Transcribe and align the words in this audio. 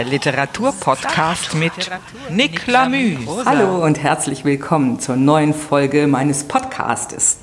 Der 0.00 0.08
Literaturpodcast 0.08 1.54
mit 1.56 1.72
Nick 2.30 2.66
Lamü. 2.66 3.18
Hallo 3.44 3.84
und 3.84 4.02
herzlich 4.02 4.46
willkommen 4.46 4.98
zur 4.98 5.16
neuen 5.16 5.52
Folge 5.52 6.06
meines 6.06 6.44
Podcastes. 6.44 7.40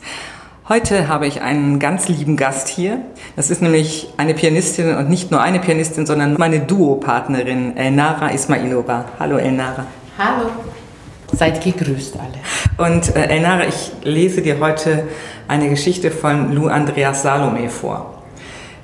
Heute 0.67 1.07
habe 1.07 1.27
ich 1.27 1.41
einen 1.41 1.77
ganz 1.77 2.07
lieben 2.07 2.35
Gast 2.35 2.67
hier. 2.67 3.01
Das 3.35 3.51
ist 3.51 3.61
nämlich 3.61 4.11
eine 4.17 4.33
Pianistin 4.33 4.95
und 4.95 5.07
nicht 5.07 5.29
nur 5.29 5.39
eine 5.39 5.59
Pianistin, 5.59 6.07
sondern 6.07 6.33
meine 6.39 6.61
Duopartnerin 6.61 7.77
Elnara 7.77 8.29
Ismailova. 8.29 9.05
Hallo 9.19 9.37
Elnara. 9.37 9.85
Hallo. 10.17 10.49
Seid 11.31 11.63
gegrüßt 11.63 12.15
alle. 12.17 12.89
Und 12.89 13.15
äh, 13.15 13.27
Elnara, 13.27 13.67
ich 13.67 13.91
lese 14.01 14.41
dir 14.41 14.59
heute 14.59 15.07
eine 15.47 15.69
Geschichte 15.69 16.09
von 16.09 16.51
Lou 16.53 16.69
Andreas 16.69 17.21
Salome 17.21 17.69
vor. 17.69 18.16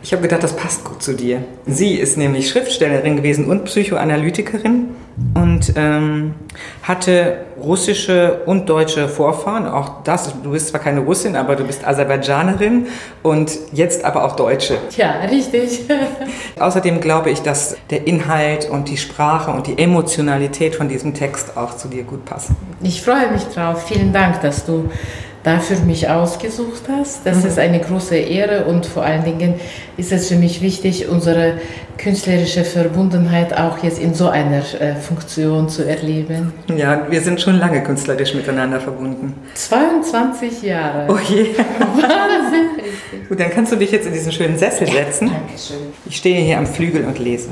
Ich 0.04 0.12
habe 0.12 0.22
gedacht, 0.22 0.44
das 0.44 0.54
passt 0.54 0.84
gut 0.84 1.02
zu 1.02 1.14
dir. 1.14 1.44
Sie 1.66 1.94
ist 1.94 2.18
nämlich 2.18 2.50
Schriftstellerin 2.50 3.16
gewesen 3.16 3.46
und 3.46 3.64
Psychoanalytikerin 3.64 4.90
und 5.34 5.74
ähm, 5.78 6.36
hatte 6.82 7.38
russische 7.58 8.42
und 8.46 8.68
deutsche 8.68 9.08
Vorfahren. 9.08 9.66
Auch 9.66 10.04
das, 10.04 10.34
du 10.44 10.52
bist 10.52 10.68
zwar 10.68 10.82
keine 10.82 11.00
Russin, 11.00 11.38
aber 11.38 11.56
du 11.56 11.64
bist 11.64 11.88
Aserbaidschanerin 11.88 12.88
und 13.22 13.58
jetzt 13.72 14.04
aber 14.04 14.26
auch 14.26 14.36
Deutsche. 14.36 14.78
Ja, 14.98 15.22
richtig. 15.22 15.86
Außerdem 16.60 17.00
glaube 17.00 17.30
ich, 17.30 17.42
dass 17.42 17.78
der 17.90 18.06
Inhalt 18.06 18.70
und 18.70 18.90
die 18.90 18.98
Sprache 18.98 19.52
und 19.52 19.68
die 19.68 19.78
Emotionalität 19.78 20.76
von 20.76 20.90
diesem 20.90 21.14
Text 21.14 21.56
auch 21.56 21.78
zu 21.78 21.88
dir 21.88 22.04
gut 22.04 22.26
passen. 22.26 22.58
Ich 22.82 23.02
freue 23.02 23.32
mich 23.32 23.44
drauf. 23.46 23.88
Vielen 23.88 24.12
Dank, 24.12 24.42
dass 24.42 24.66
du 24.66 24.90
dafür 25.44 25.78
mich 25.86 26.10
ausgesucht 26.10 26.84
hast. 26.90 27.26
Das 27.26 27.42
mhm. 27.42 27.48
ist 27.48 27.60
eine 27.60 27.80
große 27.80 28.16
Ehre 28.16 28.66
und 28.66 28.86
vor 28.86 29.04
allen 29.04 29.24
Dingen 29.24 29.56
ist 29.98 30.12
es 30.12 30.30
für 30.30 30.36
mich 30.36 30.62
wichtig, 30.62 31.10
unsere 31.10 31.56
künstlerische 31.98 32.64
Verbundenheit 32.64 33.56
auch 33.56 33.84
jetzt 33.84 34.00
in 34.00 34.14
so 34.14 34.30
einer 34.30 34.64
äh, 34.80 34.96
Funktion 34.96 35.70
zu 35.70 35.88
erleben. 35.88 36.54
Ja, 36.76 37.08
wir 37.10 37.22
sind 37.22 37.42
schon 37.42 37.60
lange 37.60 37.84
künstlerisch 37.84 38.34
miteinander 38.34 38.80
verbunden. 38.80 39.36
22 39.54 40.64
Jahre. 40.64 41.12
Oh 41.12 41.20
je. 41.20 41.50
Wahnsinn. 41.80 42.84
Gut, 43.30 43.40
dann 43.40 43.50
kannst 43.52 43.72
du 43.72 43.76
dich 43.76 43.92
jetzt 43.92 44.08
in 44.08 44.14
diesen 44.14 44.32
schönen 44.32 44.58
Sessel 44.58 44.88
setzen. 44.88 45.28
Ja, 45.28 45.34
Dankeschön. 45.34 45.78
Ich 46.06 46.18
stehe 46.18 46.42
hier 46.42 46.58
am 46.58 46.66
Flügel 46.66 47.06
und 47.06 47.20
lese. 47.20 47.50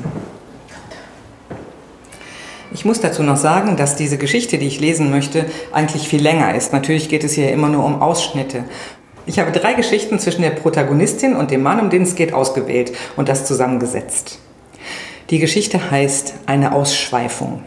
Ich 2.73 2.85
muss 2.85 3.01
dazu 3.01 3.21
noch 3.21 3.35
sagen, 3.35 3.75
dass 3.75 3.97
diese 3.97 4.17
Geschichte, 4.17 4.57
die 4.57 4.67
ich 4.67 4.79
lesen 4.79 5.11
möchte, 5.11 5.45
eigentlich 5.73 6.07
viel 6.07 6.21
länger 6.21 6.55
ist. 6.55 6.71
Natürlich 6.71 7.09
geht 7.09 7.23
es 7.25 7.33
hier 7.33 7.51
immer 7.51 7.67
nur 7.67 7.83
um 7.83 8.01
Ausschnitte. 8.01 8.63
Ich 9.25 9.39
habe 9.39 9.51
drei 9.51 9.73
Geschichten 9.73 10.19
zwischen 10.19 10.41
der 10.41 10.51
Protagonistin 10.51 11.35
und 11.35 11.51
dem 11.51 11.63
Mann, 11.63 11.81
um 11.81 11.89
den 11.89 12.03
es 12.03 12.15
geht, 12.15 12.33
ausgewählt 12.33 12.93
und 13.17 13.27
das 13.27 13.45
zusammengesetzt. 13.45 14.39
Die 15.29 15.39
Geschichte 15.39 15.91
heißt 15.91 16.33
Eine 16.45 16.73
Ausschweifung. 16.73 17.63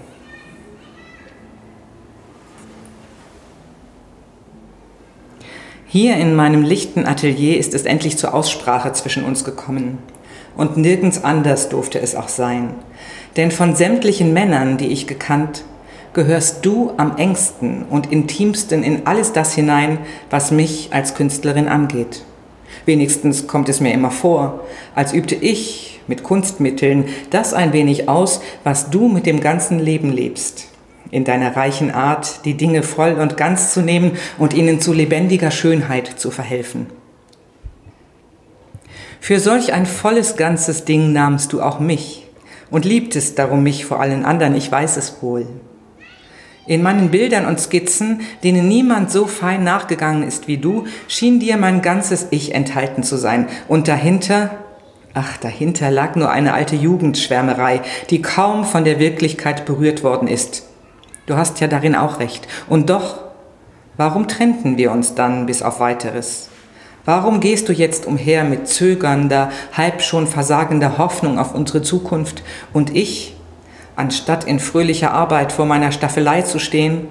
Hier 5.87 6.17
in 6.17 6.35
meinem 6.35 6.63
lichten 6.63 7.07
Atelier 7.07 7.59
ist 7.59 7.75
es 7.75 7.83
endlich 7.85 8.17
zur 8.17 8.35
Aussprache 8.35 8.93
zwischen 8.95 9.25
uns 9.25 9.45
gekommen. 9.45 9.99
Und 10.57 10.77
nirgends 10.77 11.23
anders 11.23 11.69
durfte 11.69 12.01
es 12.01 12.17
auch 12.17 12.29
sein. 12.29 12.75
Denn 13.37 13.51
von 13.51 13.75
sämtlichen 13.75 14.33
Männern, 14.33 14.77
die 14.77 14.89
ich 14.89 15.07
gekannt, 15.07 15.65
gehörst 16.13 16.65
du 16.65 16.93
am 16.97 17.17
engsten 17.17 17.85
und 17.91 18.11
intimsten 18.13 18.83
in 18.85 19.07
alles 19.07 19.33
das 19.33 19.55
hinein, 19.55 19.99
was 20.31 20.51
mich 20.51 20.91
als 20.93 21.15
Künstlerin 21.15 21.69
angeht. 21.69 22.25
Wenigstens 22.87 23.47
kommt 23.47 23.69
es 23.69 23.81
mir 23.81 23.93
immer 23.93 24.11
vor, 24.11 24.61
als 24.95 25.13
übte 25.13 25.35
ich 25.35 26.01
mit 26.07 26.23
Kunstmitteln 26.23 27.07
das 27.31 27.55
ein 27.55 27.73
wenig 27.73 28.09
aus, 28.09 28.41
was 28.63 28.91
du 28.91 29.09
mit 29.09 29.27
dem 29.27 29.41
ganzen 29.41 29.81
Leben 29.81 30.13
lebst. 30.13 30.69
In 31.11 31.25
deiner 31.25 31.57
reichen 31.57 31.91
Art, 31.91 32.45
die 32.45 32.55
Dinge 32.55 32.83
voll 32.83 33.15
und 33.15 33.37
ganz 33.37 33.73
zu 33.73 33.81
nehmen 33.81 34.13
und 34.39 34.55
ihnen 34.55 34.81
zu 34.81 34.93
lebendiger 34.93 35.51
Schönheit 35.51 36.07
zu 36.07 36.31
verhelfen. 36.31 36.87
Für 39.21 39.41
solch 39.41 39.73
ein 39.73 39.87
volles 39.87 40.37
ganzes 40.37 40.85
Ding 40.85 41.13
nahmst 41.13 41.53
du 41.53 41.63
auch 41.63 41.81
mich, 41.81 42.24
und 42.75 42.85
liebtest 42.85 43.39
darum 43.39 43.63
mich 43.63 43.85
vor 43.85 44.01
allen 44.01 44.25
anderen, 44.25 44.57
ich 44.57 44.71
weiß 44.71 44.97
es 44.97 45.23
wohl. 45.23 45.47
In 46.67 46.83
meinen 46.83 47.13
Bildern 47.13 47.47
und 47.47 47.61
Skizzen, 47.61 48.23
denen 48.43 48.67
niemand 48.67 49.13
so 49.13 49.29
fein 49.29 49.63
nachgegangen 49.63 50.25
ist 50.25 50.49
wie 50.49 50.59
du, 50.59 50.85
schien 51.07 51.39
dir 51.39 51.57
mein 51.57 51.83
ganzes 51.83 52.27
Ich 52.31 52.53
enthalten 52.53 53.05
zu 53.05 53.17
sein. 53.17 53.47
Und 53.69 53.87
dahinter, 53.87 54.51
ach, 55.15 55.37
dahinter 55.37 55.93
lag 55.93 56.17
nur 56.17 56.31
eine 56.31 56.53
alte 56.53 56.75
Jugendschwärmerei, 56.75 57.81
die 58.11 58.23
kaum 58.23 58.65
von 58.65 58.83
der 58.83 58.99
Wirklichkeit 58.99 59.67
berührt 59.67 60.03
worden 60.03 60.27
ist. 60.27 60.65
Du 61.27 61.37
hast 61.37 61.61
ja 61.61 61.69
darin 61.69 61.95
auch 61.95 62.19
recht. 62.19 62.49
Und 62.69 62.91
doch, 62.91 63.21
warum 63.97 64.27
trennten 64.27 64.79
wir 64.79 64.91
uns 64.91 65.15
dann 65.15 65.47
bis 65.47 65.63
auf 65.63 65.79
weiteres? 65.79 66.49
Warum 67.05 67.41
gehst 67.41 67.69
du 67.69 67.73
jetzt 67.73 68.07
umher 68.07 68.45
mit 68.45 68.67
zögernder, 68.67 69.51
halb 69.75 70.01
schon 70.01 70.27
versagender 70.27 70.97
Hoffnung 70.97 71.39
auf 71.39 71.55
unsere 71.55 71.83
Zukunft 71.83 72.43
und 72.73 72.97
ich, 72.97 73.37
anstatt 73.95 74.45
in 74.45 74.59
fröhlicher 74.59 75.13
Arbeit 75.13 75.53
vor 75.53 75.67
meiner 75.67 75.93
Staffelei 75.93 76.43
zu 76.43 76.59
stehen, 76.59 77.09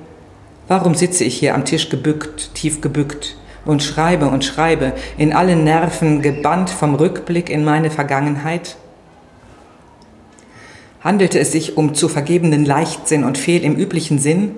warum 0.68 0.96
sitze 0.96 1.24
ich 1.24 1.38
hier 1.38 1.54
am 1.54 1.64
Tisch 1.64 1.90
gebückt, 1.90 2.56
tief 2.56 2.82
gebückt 2.82 3.38
und 3.66 3.84
schreibe 3.84 4.30
und 4.30 4.44
schreibe, 4.44 4.94
in 5.18 5.32
allen 5.32 5.64
Nerven 5.64 6.24
gebannt 6.24 6.72
vom 6.72 6.96
Rückblick 6.96 7.52
in 7.52 7.64
meine 7.64 7.92
Vergangenheit? 7.92 8.78
Handelte 11.02 11.38
es 11.38 11.52
sich 11.52 11.78
um 11.78 11.94
zu 11.94 12.10
vergebenen 12.10 12.66
Leichtsinn 12.66 13.24
und 13.24 13.38
Fehl 13.38 13.64
im 13.64 13.76
üblichen 13.76 14.18
Sinn? 14.18 14.56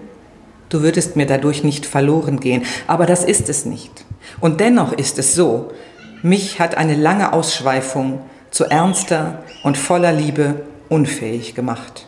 Du 0.69 0.81
würdest 0.81 1.17
mir 1.17 1.25
dadurch 1.25 1.66
nicht 1.66 1.85
verloren 1.85 2.40
gehen, 2.40 2.63
aber 2.88 3.06
das 3.06 3.25
ist 3.25 3.50
es 3.50 3.66
nicht. 3.66 4.04
Und 4.40 4.59
dennoch 4.59 4.94
ist 4.94 5.19
es 5.19 5.36
so, 5.36 5.72
mich 6.22 6.59
hat 6.59 6.75
eine 6.75 6.96
lange 6.96 7.34
Ausschweifung 7.34 8.19
zu 8.52 8.66
ernster 8.66 9.44
und 9.63 9.78
voller 9.78 10.12
Liebe 10.12 10.62
unfähig 10.90 11.56
gemacht. 11.56 12.08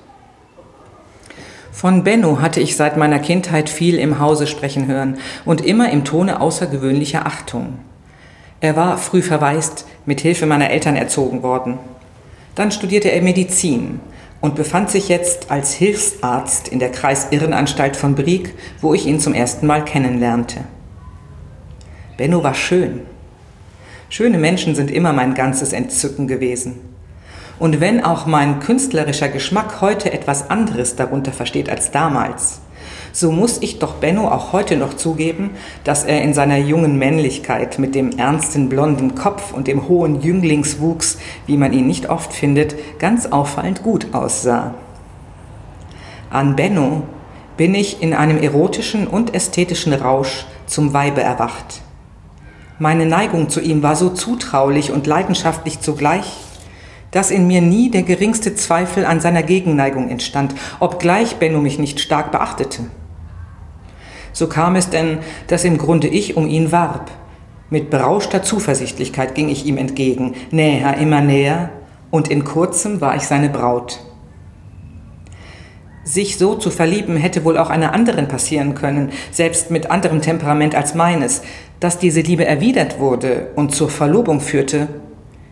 Von 1.71 2.03
Benno 2.03 2.41
hatte 2.41 2.59
ich 2.59 2.75
seit 2.75 2.97
meiner 2.97 3.19
Kindheit 3.19 3.69
viel 3.69 3.99
im 3.99 4.19
Hause 4.19 4.47
sprechen 4.47 4.87
hören 4.87 5.19
und 5.45 5.61
immer 5.61 5.91
im 5.91 6.05
Tone 6.05 6.41
außergewöhnlicher 6.41 7.27
Achtung. 7.27 7.77
Er 8.61 8.75
war 8.75 8.97
früh 8.97 9.21
verwaist, 9.21 9.85
mit 10.07 10.21
Hilfe 10.21 10.47
meiner 10.47 10.71
Eltern 10.71 10.95
erzogen 10.95 11.43
worden. 11.43 11.77
Dann 12.55 12.71
studierte 12.71 13.11
er 13.11 13.21
Medizin 13.21 13.99
und 14.41 14.55
befand 14.55 14.89
sich 14.89 15.09
jetzt 15.09 15.51
als 15.51 15.73
Hilfsarzt 15.73 16.67
in 16.67 16.79
der 16.79 16.91
Kreisirrenanstalt 16.91 17.95
von 17.95 18.15
Brieg, 18.15 18.55
wo 18.81 18.95
ich 18.95 19.05
ihn 19.05 19.19
zum 19.19 19.35
ersten 19.35 19.67
Mal 19.67 19.85
kennenlernte. 19.85 20.61
Benno 22.17 22.43
war 22.43 22.55
schön. 22.55 23.01
Schöne 24.09 24.39
Menschen 24.39 24.73
sind 24.73 24.89
immer 24.89 25.13
mein 25.13 25.35
ganzes 25.35 25.71
Entzücken 25.71 26.27
gewesen. 26.27 26.79
Und 27.59 27.79
wenn 27.79 28.03
auch 28.03 28.25
mein 28.25 28.59
künstlerischer 28.59 29.29
Geschmack 29.29 29.81
heute 29.81 30.11
etwas 30.11 30.49
anderes 30.49 30.95
darunter 30.95 31.31
versteht 31.31 31.69
als 31.69 31.91
damals, 31.91 32.61
so 33.11 33.31
muss 33.31 33.59
ich 33.61 33.79
doch 33.79 33.95
Benno 33.95 34.29
auch 34.29 34.53
heute 34.53 34.77
noch 34.77 34.95
zugeben, 34.95 35.51
dass 35.83 36.03
er 36.03 36.21
in 36.21 36.33
seiner 36.33 36.57
jungen 36.57 36.97
Männlichkeit 36.97 37.79
mit 37.79 37.95
dem 37.95 38.17
ernsten 38.17 38.69
blonden 38.69 39.15
Kopf 39.15 39.53
und 39.53 39.67
dem 39.67 39.87
hohen 39.87 40.21
Jünglingswuchs, 40.21 41.17
wie 41.45 41.57
man 41.57 41.73
ihn 41.73 41.87
nicht 41.87 42.09
oft 42.09 42.33
findet, 42.33 42.75
ganz 42.99 43.27
auffallend 43.27 43.83
gut 43.83 44.13
aussah. 44.13 44.73
An 46.29 46.55
Benno 46.55 47.03
bin 47.57 47.73
ich 47.73 48.01
in 48.01 48.13
einem 48.13 48.37
erotischen 48.37 49.07
und 49.07 49.33
ästhetischen 49.33 49.93
Rausch 49.93 50.45
zum 50.67 50.93
Weibe 50.93 51.21
erwacht. 51.21 51.81
Meine 52.79 53.07
Neigung 53.07 53.49
zu 53.49 53.59
ihm 53.59 53.81
war 53.81 53.95
so 53.95 54.09
zutraulich 54.09 54.91
und 54.91 55.07
leidenschaftlich 55.07 55.79
zugleich, 55.79 56.37
dass 57.11 57.31
in 57.31 57.47
mir 57.47 57.61
nie 57.61 57.89
der 57.89 58.03
geringste 58.03 58.53
Zweifel 58.53 59.05
an 59.05 59.19
seiner 59.19 59.41
Gegenneigung 59.41 60.09
entstand, 60.09 60.53
obgleich 60.79 61.37
Benno 61.37 61.59
mich 61.59 61.79
nicht 61.79 61.99
stark 61.99 62.31
beachtete. 62.31 62.83
So 64.31 64.47
kam 64.47 64.75
es 64.75 64.91
denn, 64.91 65.19
dass 65.47 65.63
im 65.63 65.79
Grunde 65.79 66.07
ich 66.07 66.37
um 66.37 66.47
ihn 66.47 66.71
warb. 66.71 67.09
Mit 67.71 67.89
berauschter 67.89 68.43
Zuversichtlichkeit 68.43 69.33
ging 69.33 69.49
ich 69.49 69.65
ihm 69.65 69.77
entgegen, 69.77 70.35
näher, 70.51 70.97
immer 70.97 71.21
näher, 71.21 71.71
und 72.11 72.27
in 72.27 72.43
kurzem 72.43 73.01
war 73.01 73.15
ich 73.15 73.23
seine 73.23 73.49
Braut. 73.49 73.99
Sich 76.03 76.37
so 76.37 76.55
zu 76.55 76.69
verlieben 76.69 77.17
hätte 77.17 77.43
wohl 77.43 77.57
auch 77.57 77.69
einer 77.69 77.93
anderen 77.93 78.29
passieren 78.29 78.75
können, 78.75 79.11
selbst 79.31 79.71
mit 79.71 79.91
anderem 79.91 80.21
Temperament 80.21 80.73
als 80.73 80.95
meines. 80.95 81.41
Dass 81.79 81.99
diese 81.99 82.21
Liebe 82.21 82.45
erwidert 82.45 82.99
wurde 82.99 83.49
und 83.55 83.73
zur 83.75 83.89
Verlobung 83.89 84.41
führte, 84.41 84.87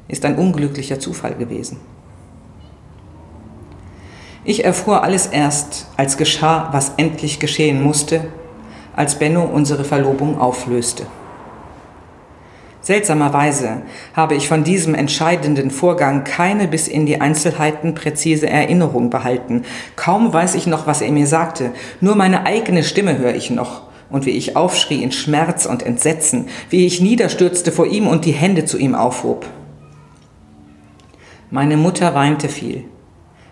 ist 0.07 0.25
ein 0.25 0.37
unglücklicher 0.37 0.99
Zufall 0.99 1.35
gewesen. 1.35 1.77
Ich 4.43 4.63
erfuhr 4.63 5.03
alles 5.03 5.27
erst, 5.27 5.87
als 5.97 6.17
geschah, 6.17 6.69
was 6.71 6.93
endlich 6.97 7.39
geschehen 7.39 7.81
musste, 7.81 8.27
als 8.95 9.15
Benno 9.15 9.43
unsere 9.43 9.83
Verlobung 9.83 10.39
auflöste. 10.39 11.05
Seltsamerweise 12.81 13.81
habe 14.15 14.35
ich 14.35 14.47
von 14.47 14.63
diesem 14.63 14.93
entscheidenden 14.93 15.71
Vorgang 15.71 16.23
keine 16.23 16.67
bis 16.67 16.87
in 16.87 17.07
die 17.07 17.19
Einzelheiten 17.19 17.95
präzise 17.95 18.47
Erinnerung 18.47 19.09
behalten. 19.09 19.63
Kaum 19.95 20.31
weiß 20.31 20.53
ich 20.53 20.67
noch, 20.67 20.85
was 20.85 21.01
er 21.01 21.11
mir 21.11 21.25
sagte, 21.25 21.71
nur 21.99 22.15
meine 22.15 22.45
eigene 22.45 22.83
Stimme 22.83 23.17
höre 23.17 23.33
ich 23.33 23.49
noch 23.49 23.84
und 24.15 24.25
wie 24.25 24.31
ich 24.31 24.55
aufschrie 24.55 25.03
in 25.03 25.11
Schmerz 25.11 25.65
und 25.65 25.83
Entsetzen, 25.83 26.47
wie 26.69 26.85
ich 26.85 27.01
niederstürzte 27.01 27.73
vor 27.73 27.85
ihm 27.85 28.07
und 28.07 28.23
die 28.23 28.31
Hände 28.31 28.63
zu 28.63 28.77
ihm 28.77 28.95
aufhob. 28.95 29.45
Meine 31.51 31.75
Mutter 31.75 32.15
weinte 32.15 32.47
viel, 32.47 32.85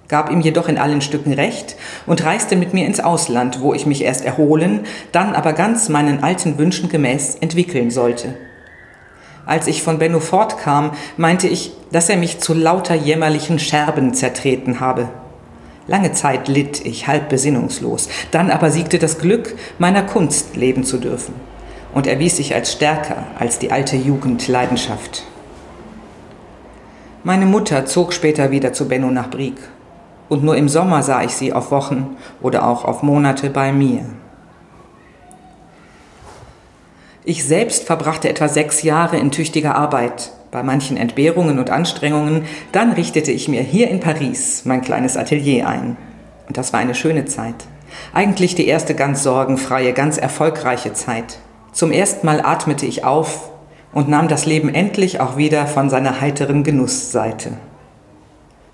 gab 0.07 0.31
ihm 0.31 0.39
jedoch 0.39 0.69
in 0.69 0.77
allen 0.77 1.01
Stücken 1.01 1.33
recht 1.33 1.75
und 2.05 2.23
reiste 2.23 2.55
mit 2.55 2.73
mir 2.73 2.85
ins 2.85 3.01
Ausland, 3.01 3.59
wo 3.59 3.73
ich 3.73 3.85
mich 3.85 4.05
erst 4.05 4.23
erholen, 4.23 4.85
dann 5.11 5.35
aber 5.35 5.51
ganz 5.51 5.89
meinen 5.89 6.23
alten 6.23 6.57
Wünschen 6.57 6.87
gemäß 6.87 7.35
entwickeln 7.41 7.91
sollte. 7.91 8.33
Als 9.45 9.67
ich 9.67 9.83
von 9.83 9.99
Benno 9.99 10.21
fortkam, 10.21 10.91
meinte 11.17 11.49
ich, 11.49 11.73
dass 11.91 12.07
er 12.07 12.15
mich 12.15 12.39
zu 12.39 12.53
lauter 12.53 12.95
jämmerlichen 12.95 13.59
Scherben 13.59 14.13
zertreten 14.13 14.79
habe. 14.79 15.09
Lange 15.87 16.13
Zeit 16.13 16.47
litt 16.47 16.85
ich 16.85 17.07
halb 17.07 17.29
besinnungslos, 17.29 18.07
dann 18.31 18.51
aber 18.51 18.71
siegte 18.71 18.99
das 18.99 19.19
Glück, 19.19 19.55
meiner 19.79 20.03
Kunst 20.03 20.55
leben 20.55 20.83
zu 20.83 20.97
dürfen 20.97 21.33
und 21.93 22.07
erwies 22.07 22.37
sich 22.37 22.55
als 22.55 22.71
stärker 22.71 23.25
als 23.37 23.59
die 23.59 23.71
alte 23.71 23.97
Jugendleidenschaft. 23.97 25.23
Meine 27.23 27.45
Mutter 27.45 27.85
zog 27.85 28.13
später 28.13 28.51
wieder 28.51 28.73
zu 28.73 28.87
Benno 28.87 29.11
nach 29.11 29.29
Brieg 29.29 29.55
und 30.29 30.43
nur 30.43 30.55
im 30.57 30.69
Sommer 30.69 31.03
sah 31.03 31.23
ich 31.23 31.31
sie 31.31 31.53
auf 31.53 31.71
Wochen 31.71 32.17
oder 32.41 32.67
auch 32.67 32.85
auf 32.85 33.03
Monate 33.03 33.49
bei 33.49 33.71
mir. 33.71 34.05
Ich 37.25 37.45
selbst 37.45 37.85
verbrachte 37.85 38.27
etwa 38.27 38.49
sechs 38.49 38.83
Jahre 38.83 39.17
in 39.17 39.31
tüchtiger 39.31 39.75
Arbeit, 39.75 40.31
bei 40.53 40.63
manchen 40.63 40.95
Entbehrungen 40.95 41.59
und 41.59 41.69
Anstrengungen. 41.69 42.45
Dann 42.71 42.93
richtete 42.93 43.31
ich 43.31 43.49
mir 43.49 43.61
hier 43.61 43.89
in 43.89 43.99
Paris 43.99 44.61
mein 44.63 44.81
kleines 44.81 45.17
Atelier 45.17 45.67
ein. 45.67 45.97
Und 46.47 46.57
das 46.57 46.71
war 46.71 46.79
eine 46.79 46.95
schöne 46.95 47.25
Zeit. 47.25 47.55
Eigentlich 48.13 48.55
die 48.55 48.67
erste 48.67 48.95
ganz 48.95 49.23
sorgenfreie, 49.23 49.93
ganz 49.93 50.17
erfolgreiche 50.17 50.93
Zeit. 50.93 51.39
Zum 51.73 51.91
ersten 51.91 52.25
Mal 52.25 52.45
atmete 52.45 52.85
ich 52.85 53.03
auf 53.03 53.49
und 53.93 54.09
nahm 54.09 54.27
das 54.27 54.45
Leben 54.45 54.73
endlich 54.73 55.19
auch 55.19 55.37
wieder 55.37 55.65
von 55.67 55.89
seiner 55.89 56.21
heiteren 56.21 56.63
Genussseite. 56.63 57.51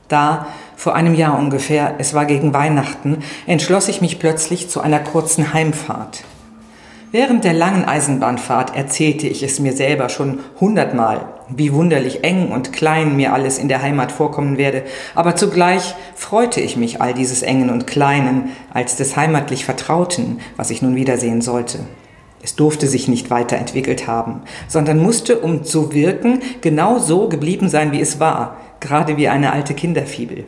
Da, 0.09 0.47
vor 0.75 0.95
einem 0.95 1.13
Jahr 1.13 1.37
ungefähr, 1.37 1.95
es 1.99 2.13
war 2.13 2.25
gegen 2.25 2.53
Weihnachten, 2.53 3.19
entschloss 3.45 3.87
ich 3.87 4.01
mich 4.01 4.19
plötzlich 4.19 4.69
zu 4.69 4.81
einer 4.81 4.99
kurzen 4.99 5.53
Heimfahrt. 5.53 6.23
Während 7.11 7.43
der 7.43 7.53
langen 7.53 7.85
Eisenbahnfahrt 7.85 8.75
erzählte 8.75 9.27
ich 9.27 9.43
es 9.43 9.59
mir 9.59 9.73
selber 9.73 10.09
schon 10.09 10.39
hundertmal, 10.59 11.21
wie 11.55 11.73
wunderlich 11.73 12.23
eng 12.23 12.51
und 12.51 12.73
klein 12.73 13.15
mir 13.15 13.33
alles 13.33 13.57
in 13.57 13.67
der 13.67 13.81
Heimat 13.81 14.11
vorkommen 14.11 14.57
werde, 14.57 14.83
aber 15.15 15.35
zugleich 15.35 15.95
freute 16.15 16.61
ich 16.61 16.77
mich 16.77 17.01
all 17.01 17.13
dieses 17.13 17.41
Engen 17.41 17.69
und 17.69 17.87
Kleinen 17.87 18.51
als 18.73 18.95
des 18.95 19.15
heimatlich 19.15 19.65
Vertrauten, 19.65 20.39
was 20.57 20.69
ich 20.69 20.81
nun 20.81 20.95
wiedersehen 20.95 21.41
sollte. 21.41 21.79
Es 22.41 22.55
durfte 22.55 22.87
sich 22.87 23.07
nicht 23.07 23.29
weiterentwickelt 23.29 24.07
haben, 24.07 24.41
sondern 24.67 25.01
musste, 25.01 25.39
um 25.39 25.63
zu 25.63 25.93
wirken, 25.93 26.41
genau 26.61 26.99
so 26.99 27.27
geblieben 27.27 27.67
sein, 27.67 27.91
wie 27.91 27.99
es 27.99 28.19
war, 28.19 28.57
gerade 28.79 29.17
wie 29.17 29.27
eine 29.27 29.51
alte 29.51 29.73
Kinderfibel. 29.73 30.45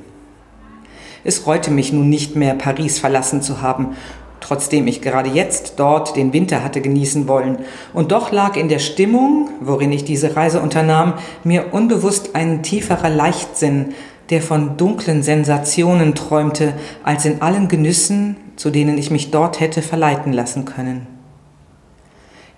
Es 1.24 1.46
reute 1.46 1.70
mich 1.70 1.94
nun 1.94 2.10
nicht 2.10 2.36
mehr, 2.36 2.56
Paris 2.56 2.98
verlassen 2.98 3.42
zu 3.42 3.62
haben 3.62 3.96
trotzdem 4.42 4.88
ich 4.88 5.02
gerade 5.02 5.30
jetzt 5.30 5.74
dort 5.78 6.16
den 6.16 6.34
Winter 6.34 6.64
hatte 6.64 6.82
genießen 6.82 7.28
wollen. 7.28 7.60
Und 7.94 8.12
doch 8.12 8.32
lag 8.32 8.58
in 8.58 8.68
der 8.68 8.80
Stimmung, 8.80 9.50
worin 9.62 9.92
ich 9.92 10.04
diese 10.04 10.36
Reise 10.36 10.60
unternahm, 10.60 11.14
mir 11.44 11.74
unbewusst 11.74 12.36
ein 12.36 12.64
tieferer 12.64 13.10
Leichtsinn, 13.10 13.94
der 14.30 14.42
von 14.42 14.78
dunklen 14.78 15.24
Sensationen 15.24 16.16
träumte, 16.16 16.74
als 17.04 17.26
in 17.26 17.42
allen 17.42 17.68
Genüssen, 17.68 18.36
zu 18.56 18.70
denen 18.70 18.98
ich 18.98 19.12
mich 19.12 19.32
dort 19.32 19.60
hätte 19.60 19.82
verleiten 19.82 20.34
lassen 20.34 20.66
können. 20.66 21.08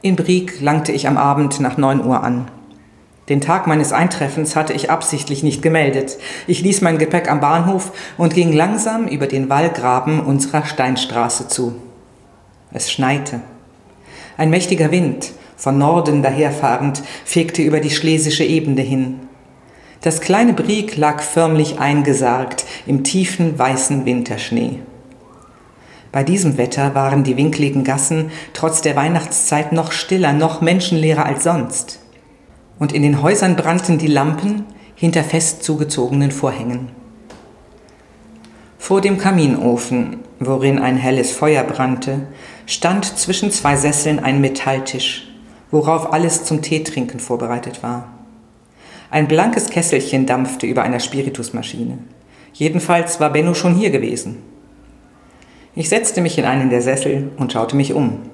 In 0.02 0.16
Brieg 0.16 0.60
langte 0.62 0.92
ich 0.92 1.08
am 1.08 1.18
Abend 1.18 1.60
nach 1.60 1.78
neun 1.78 2.06
Uhr 2.06 2.24
an. 2.24 2.48
Den 3.30 3.40
Tag 3.40 3.68
meines 3.68 3.94
Eintreffens 3.94 4.56
hatte 4.56 4.74
ich 4.74 4.92
absichtlich 4.92 5.44
nicht 5.44 5.62
gemeldet. 5.62 6.18
Ich 6.46 6.62
ließ 6.62 6.82
mein 6.82 6.98
Gepäck 6.98 7.32
am 7.32 7.40
Bahnhof 7.40 7.94
und 8.18 8.34
ging 8.34 8.52
langsam 8.52 9.08
über 9.08 9.28
den 9.28 9.50
Wallgraben 9.50 10.20
unserer 10.20 10.66
Steinstraße 10.66 11.48
zu. 11.48 11.76
Es 12.74 12.92
schneite. 12.92 13.40
Ein 14.36 14.50
mächtiger 14.50 14.92
Wind, 14.92 15.32
von 15.56 15.78
Norden 15.78 16.22
daherfahrend, 16.22 17.02
fegte 17.24 17.62
über 17.62 17.80
die 17.80 17.92
schlesische 17.92 18.44
Ebene 18.44 18.82
hin. 18.82 19.22
Das 20.02 20.20
kleine 20.20 20.52
Brieg 20.52 20.98
lag 20.98 21.22
förmlich 21.22 21.80
eingesargt 21.80 22.66
im 22.86 23.06
tiefen 23.06 23.58
weißen 23.58 24.06
Winterschnee. 24.06 24.80
Bei 26.12 26.26
diesem 26.26 26.58
Wetter 26.58 26.94
waren 26.94 27.24
die 27.24 27.38
winkligen 27.38 27.86
Gassen 27.86 28.32
trotz 28.52 28.82
der 28.82 28.98
Weihnachtszeit 28.98 29.72
noch 29.72 29.94
stiller, 29.94 30.34
noch 30.34 30.60
menschenleerer 30.60 31.26
als 31.26 31.44
sonst 31.44 32.03
und 32.84 32.92
in 32.92 33.02
den 33.02 33.22
Häusern 33.22 33.56
brannten 33.56 33.98
die 33.98 34.08
Lampen 34.08 34.66
hinter 34.94 35.24
fest 35.24 35.64
zugezogenen 35.64 36.32
Vorhängen. 36.32 36.90
Vor 38.78 39.00
dem 39.00 39.18
Kaminofen, 39.18 40.18
worin 40.42 40.80
ein 40.80 40.98
helles 40.98 41.32
Feuer 41.32 41.64
brannte, 41.64 42.28
stand 42.66 43.06
zwischen 43.06 43.52
zwei 43.52 43.78
Sesseln 43.78 44.20
ein 44.20 44.42
Metalltisch, 44.42 45.30
worauf 45.72 46.12
alles 46.12 46.44
zum 46.44 46.62
Teetrinken 46.62 47.22
vorbereitet 47.22 47.84
war. 47.84 48.10
Ein 49.10 49.30
blankes 49.30 49.70
Kesselchen 49.70 50.26
dampfte 50.26 50.68
über 50.68 50.84
einer 50.84 51.00
Spiritusmaschine. 51.00 52.00
Jedenfalls 52.52 53.22
war 53.22 53.30
Benno 53.30 53.54
schon 53.54 53.76
hier 53.76 53.92
gewesen. 53.92 54.40
Ich 55.74 55.88
setzte 55.88 56.20
mich 56.20 56.38
in 56.38 56.44
einen 56.44 56.70
der 56.70 56.82
Sessel 56.82 57.32
und 57.38 57.54
schaute 57.54 57.78
mich 57.78 57.94
um. 57.94 58.33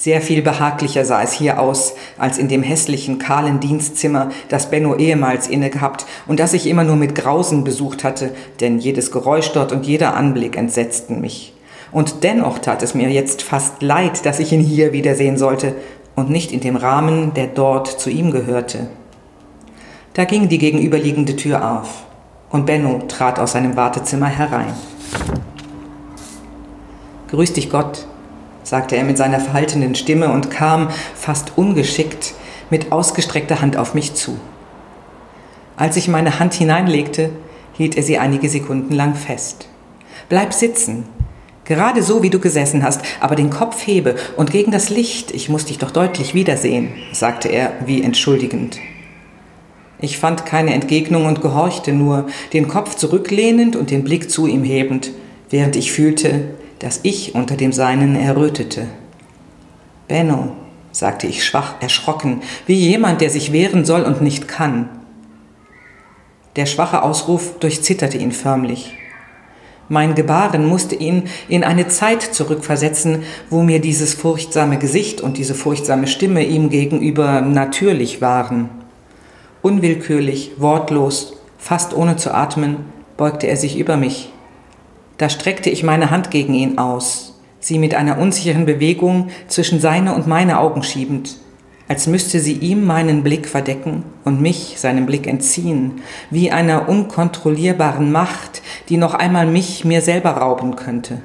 Sehr 0.00 0.22
viel 0.22 0.42
behaglicher 0.42 1.04
sah 1.04 1.24
es 1.24 1.32
hier 1.32 1.58
aus, 1.58 1.94
als 2.18 2.38
in 2.38 2.46
dem 2.46 2.62
hässlichen, 2.62 3.18
kahlen 3.18 3.58
Dienstzimmer, 3.58 4.30
das 4.48 4.70
Benno 4.70 4.94
ehemals 4.94 5.48
inne 5.48 5.70
gehabt 5.70 6.06
und 6.28 6.38
das 6.38 6.52
ich 6.52 6.68
immer 6.68 6.84
nur 6.84 6.94
mit 6.94 7.16
Grausen 7.16 7.64
besucht 7.64 8.04
hatte, 8.04 8.30
denn 8.60 8.78
jedes 8.78 9.10
Geräusch 9.10 9.50
dort 9.50 9.72
und 9.72 9.88
jeder 9.88 10.14
Anblick 10.14 10.56
entsetzten 10.56 11.20
mich. 11.20 11.52
Und 11.90 12.22
dennoch 12.22 12.60
tat 12.60 12.84
es 12.84 12.94
mir 12.94 13.10
jetzt 13.10 13.42
fast 13.42 13.82
leid, 13.82 14.24
dass 14.24 14.38
ich 14.38 14.52
ihn 14.52 14.60
hier 14.60 14.92
wiedersehen 14.92 15.36
sollte 15.36 15.74
und 16.14 16.30
nicht 16.30 16.52
in 16.52 16.60
dem 16.60 16.76
Rahmen, 16.76 17.34
der 17.34 17.48
dort 17.48 17.88
zu 17.88 18.08
ihm 18.08 18.30
gehörte. 18.30 18.86
Da 20.14 20.26
ging 20.26 20.48
die 20.48 20.58
gegenüberliegende 20.58 21.34
Tür 21.34 21.72
auf 21.72 22.04
und 22.50 22.66
Benno 22.66 23.00
trat 23.08 23.40
aus 23.40 23.50
seinem 23.50 23.74
Wartezimmer 23.74 24.28
herein. 24.28 24.72
Grüß 27.32 27.52
dich 27.54 27.68
Gott, 27.68 28.06
sagte 28.68 28.96
er 28.96 29.04
mit 29.04 29.16
seiner 29.16 29.40
verhaltenen 29.40 29.94
Stimme 29.94 30.30
und 30.30 30.50
kam, 30.50 30.90
fast 31.14 31.52
ungeschickt, 31.56 32.34
mit 32.68 32.92
ausgestreckter 32.92 33.62
Hand 33.62 33.78
auf 33.78 33.94
mich 33.94 34.12
zu. 34.12 34.38
Als 35.76 35.96
ich 35.96 36.06
meine 36.06 36.38
Hand 36.38 36.52
hineinlegte, 36.52 37.30
hielt 37.72 37.96
er 37.96 38.02
sie 38.02 38.18
einige 38.18 38.50
Sekunden 38.50 38.94
lang 38.94 39.14
fest. 39.14 39.68
Bleib 40.28 40.52
sitzen, 40.52 41.04
gerade 41.64 42.02
so, 42.02 42.22
wie 42.22 42.28
du 42.28 42.40
gesessen 42.40 42.82
hast, 42.82 43.00
aber 43.20 43.36
den 43.36 43.48
Kopf 43.48 43.86
hebe 43.86 44.16
und 44.36 44.50
gegen 44.50 44.70
das 44.70 44.90
Licht, 44.90 45.30
ich 45.30 45.48
muss 45.48 45.64
dich 45.64 45.78
doch 45.78 45.90
deutlich 45.90 46.34
wiedersehen, 46.34 46.90
sagte 47.12 47.48
er 47.48 47.72
wie 47.86 48.02
entschuldigend. 48.02 48.78
Ich 49.98 50.18
fand 50.18 50.44
keine 50.44 50.74
Entgegnung 50.74 51.24
und 51.24 51.40
gehorchte 51.40 51.92
nur, 51.92 52.26
den 52.52 52.68
Kopf 52.68 52.96
zurücklehnend 52.96 53.76
und 53.76 53.90
den 53.90 54.04
Blick 54.04 54.30
zu 54.30 54.46
ihm 54.46 54.62
hebend, 54.62 55.10
während 55.48 55.74
ich 55.74 55.90
fühlte, 55.90 56.50
dass 56.78 57.00
ich 57.02 57.34
unter 57.34 57.56
dem 57.56 57.72
Seinen 57.72 58.16
errötete. 58.16 58.86
Benno, 60.06 60.52
sagte 60.92 61.26
ich 61.26 61.44
schwach 61.44 61.74
erschrocken, 61.80 62.42
wie 62.66 62.74
jemand, 62.74 63.20
der 63.20 63.30
sich 63.30 63.52
wehren 63.52 63.84
soll 63.84 64.02
und 64.02 64.20
nicht 64.20 64.48
kann. 64.48 64.88
Der 66.56 66.66
schwache 66.66 67.02
Ausruf 67.02 67.58
durchzitterte 67.60 68.18
ihn 68.18 68.32
förmlich. 68.32 68.94
Mein 69.88 70.14
Gebaren 70.14 70.66
musste 70.66 70.94
ihn 70.94 71.24
in 71.48 71.64
eine 71.64 71.88
Zeit 71.88 72.22
zurückversetzen, 72.22 73.22
wo 73.48 73.62
mir 73.62 73.80
dieses 73.80 74.12
furchtsame 74.14 74.78
Gesicht 74.78 75.20
und 75.20 75.38
diese 75.38 75.54
furchtsame 75.54 76.06
Stimme 76.06 76.44
ihm 76.44 76.68
gegenüber 76.68 77.40
natürlich 77.40 78.20
waren. 78.20 78.68
Unwillkürlich, 79.62 80.52
wortlos, 80.58 81.36
fast 81.56 81.94
ohne 81.94 82.16
zu 82.16 82.34
atmen, 82.34 82.76
beugte 83.16 83.46
er 83.46 83.56
sich 83.56 83.78
über 83.78 83.96
mich. 83.96 84.30
Da 85.18 85.28
streckte 85.28 85.68
ich 85.68 85.82
meine 85.82 86.10
Hand 86.10 86.30
gegen 86.30 86.54
ihn 86.54 86.78
aus, 86.78 87.34
sie 87.60 87.78
mit 87.78 87.94
einer 87.94 88.18
unsicheren 88.18 88.66
Bewegung 88.66 89.28
zwischen 89.48 89.80
seine 89.80 90.14
und 90.14 90.28
meine 90.28 90.60
Augen 90.60 90.82
schiebend, 90.84 91.36
als 91.88 92.06
müsste 92.06 92.38
sie 92.38 92.54
ihm 92.54 92.86
meinen 92.86 93.24
Blick 93.24 93.48
verdecken 93.48 94.04
und 94.24 94.40
mich 94.40 94.76
seinem 94.78 95.06
Blick 95.06 95.26
entziehen, 95.26 96.00
wie 96.30 96.52
einer 96.52 96.88
unkontrollierbaren 96.88 98.12
Macht, 98.12 98.62
die 98.88 98.96
noch 98.96 99.14
einmal 99.14 99.46
mich 99.46 99.84
mir 99.84 100.02
selber 100.02 100.30
rauben 100.30 100.76
könnte. 100.76 101.20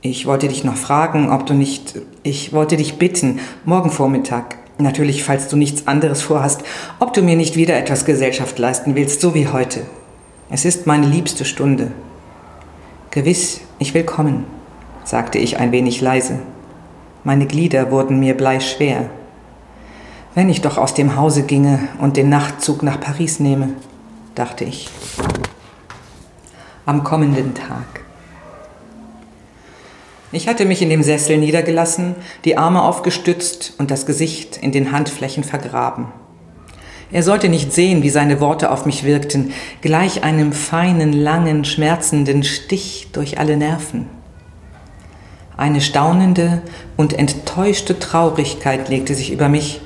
Ich 0.00 0.26
wollte 0.26 0.48
dich 0.48 0.64
noch 0.64 0.76
fragen, 0.76 1.30
ob 1.30 1.46
du 1.46 1.54
nicht, 1.54 1.94
ich 2.22 2.52
wollte 2.52 2.76
dich 2.76 2.98
bitten, 2.98 3.40
morgen 3.64 3.90
Vormittag, 3.90 4.56
Natürlich, 4.76 5.22
falls 5.22 5.46
du 5.46 5.56
nichts 5.56 5.86
anderes 5.86 6.20
vorhast, 6.20 6.62
ob 6.98 7.12
du 7.12 7.22
mir 7.22 7.36
nicht 7.36 7.54
wieder 7.54 7.78
etwas 7.78 8.04
Gesellschaft 8.04 8.58
leisten 8.58 8.96
willst, 8.96 9.20
so 9.20 9.32
wie 9.32 9.46
heute. 9.46 9.82
Es 10.50 10.64
ist 10.64 10.86
meine 10.86 11.06
liebste 11.06 11.44
Stunde. 11.44 11.92
Gewiss, 13.14 13.60
ich 13.78 13.94
will 13.94 14.02
kommen, 14.02 14.44
sagte 15.04 15.38
ich 15.38 15.60
ein 15.60 15.70
wenig 15.70 16.00
leise. 16.00 16.40
Meine 17.22 17.46
Glieder 17.46 17.92
wurden 17.92 18.18
mir 18.18 18.36
bleischwer. 18.36 19.08
Wenn 20.34 20.48
ich 20.48 20.62
doch 20.62 20.78
aus 20.78 20.94
dem 20.94 21.14
Hause 21.14 21.44
ginge 21.44 21.78
und 22.00 22.16
den 22.16 22.28
Nachtzug 22.28 22.82
nach 22.82 22.98
Paris 22.98 23.38
nehme, 23.38 23.74
dachte 24.34 24.64
ich. 24.64 24.88
Am 26.86 27.04
kommenden 27.04 27.54
Tag. 27.54 28.02
Ich 30.32 30.48
hatte 30.48 30.64
mich 30.64 30.82
in 30.82 30.90
dem 30.90 31.04
Sessel 31.04 31.38
niedergelassen, 31.38 32.16
die 32.44 32.58
Arme 32.58 32.82
aufgestützt 32.82 33.74
und 33.78 33.92
das 33.92 34.06
Gesicht 34.06 34.56
in 34.56 34.72
den 34.72 34.90
Handflächen 34.90 35.44
vergraben. 35.44 36.06
Er 37.12 37.22
sollte 37.22 37.48
nicht 37.48 37.72
sehen, 37.72 38.02
wie 38.02 38.10
seine 38.10 38.40
Worte 38.40 38.70
auf 38.70 38.86
mich 38.86 39.04
wirkten, 39.04 39.52
gleich 39.82 40.24
einem 40.24 40.52
feinen, 40.52 41.12
langen, 41.12 41.64
schmerzenden 41.64 42.42
Stich 42.42 43.08
durch 43.12 43.38
alle 43.38 43.56
Nerven. 43.56 44.08
Eine 45.56 45.80
staunende 45.80 46.62
und 46.96 47.12
enttäuschte 47.12 47.98
Traurigkeit 47.98 48.88
legte 48.88 49.14
sich 49.14 49.32
über 49.32 49.48
mich, 49.48 49.80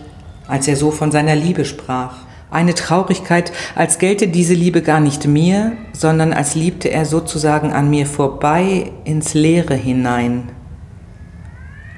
als 0.47 0.67
er 0.67 0.77
so 0.77 0.91
von 0.91 1.11
seiner 1.11 1.37
Liebe 1.37 1.65
sprach. 1.67 2.17
Eine 2.51 2.73
Traurigkeit, 2.73 3.53
als 3.75 3.99
gelte 3.99 4.29
diese 4.29 4.55
Liebe 4.55 4.81
gar 4.81 5.01
nicht 5.01 5.27
mir, 5.27 5.73
sondern 5.93 6.33
als 6.33 6.55
liebte 6.55 6.91
er 6.91 7.05
sozusagen 7.05 7.73
an 7.73 7.91
mir 7.91 8.07
vorbei 8.07 8.93
ins 9.05 9.35
Leere 9.35 9.75
hinein. 9.75 10.49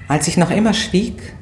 Als 0.09 0.27
ich 0.27 0.37
noch 0.37 0.51
immer 0.51 0.75
schwieg, 0.75 1.35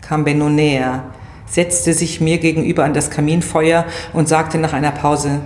kam 0.00 0.22
Benno 0.22 0.48
näher, 0.48 1.02
setzte 1.46 1.92
sich 1.92 2.20
mir 2.20 2.38
gegenüber 2.38 2.84
an 2.84 2.94
das 2.94 3.10
Kaminfeuer 3.10 3.84
und 4.12 4.28
sagte 4.28 4.58
nach 4.58 4.72
einer 4.72 4.92
Pause, 4.92 5.40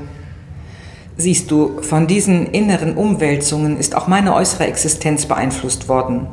Siehst 1.20 1.50
du, 1.50 1.82
von 1.82 2.06
diesen 2.06 2.46
inneren 2.46 2.96
Umwälzungen 2.96 3.76
ist 3.76 3.96
auch 3.96 4.06
meine 4.06 4.36
äußere 4.36 4.68
Existenz 4.68 5.26
beeinflusst 5.26 5.88
worden. 5.88 6.28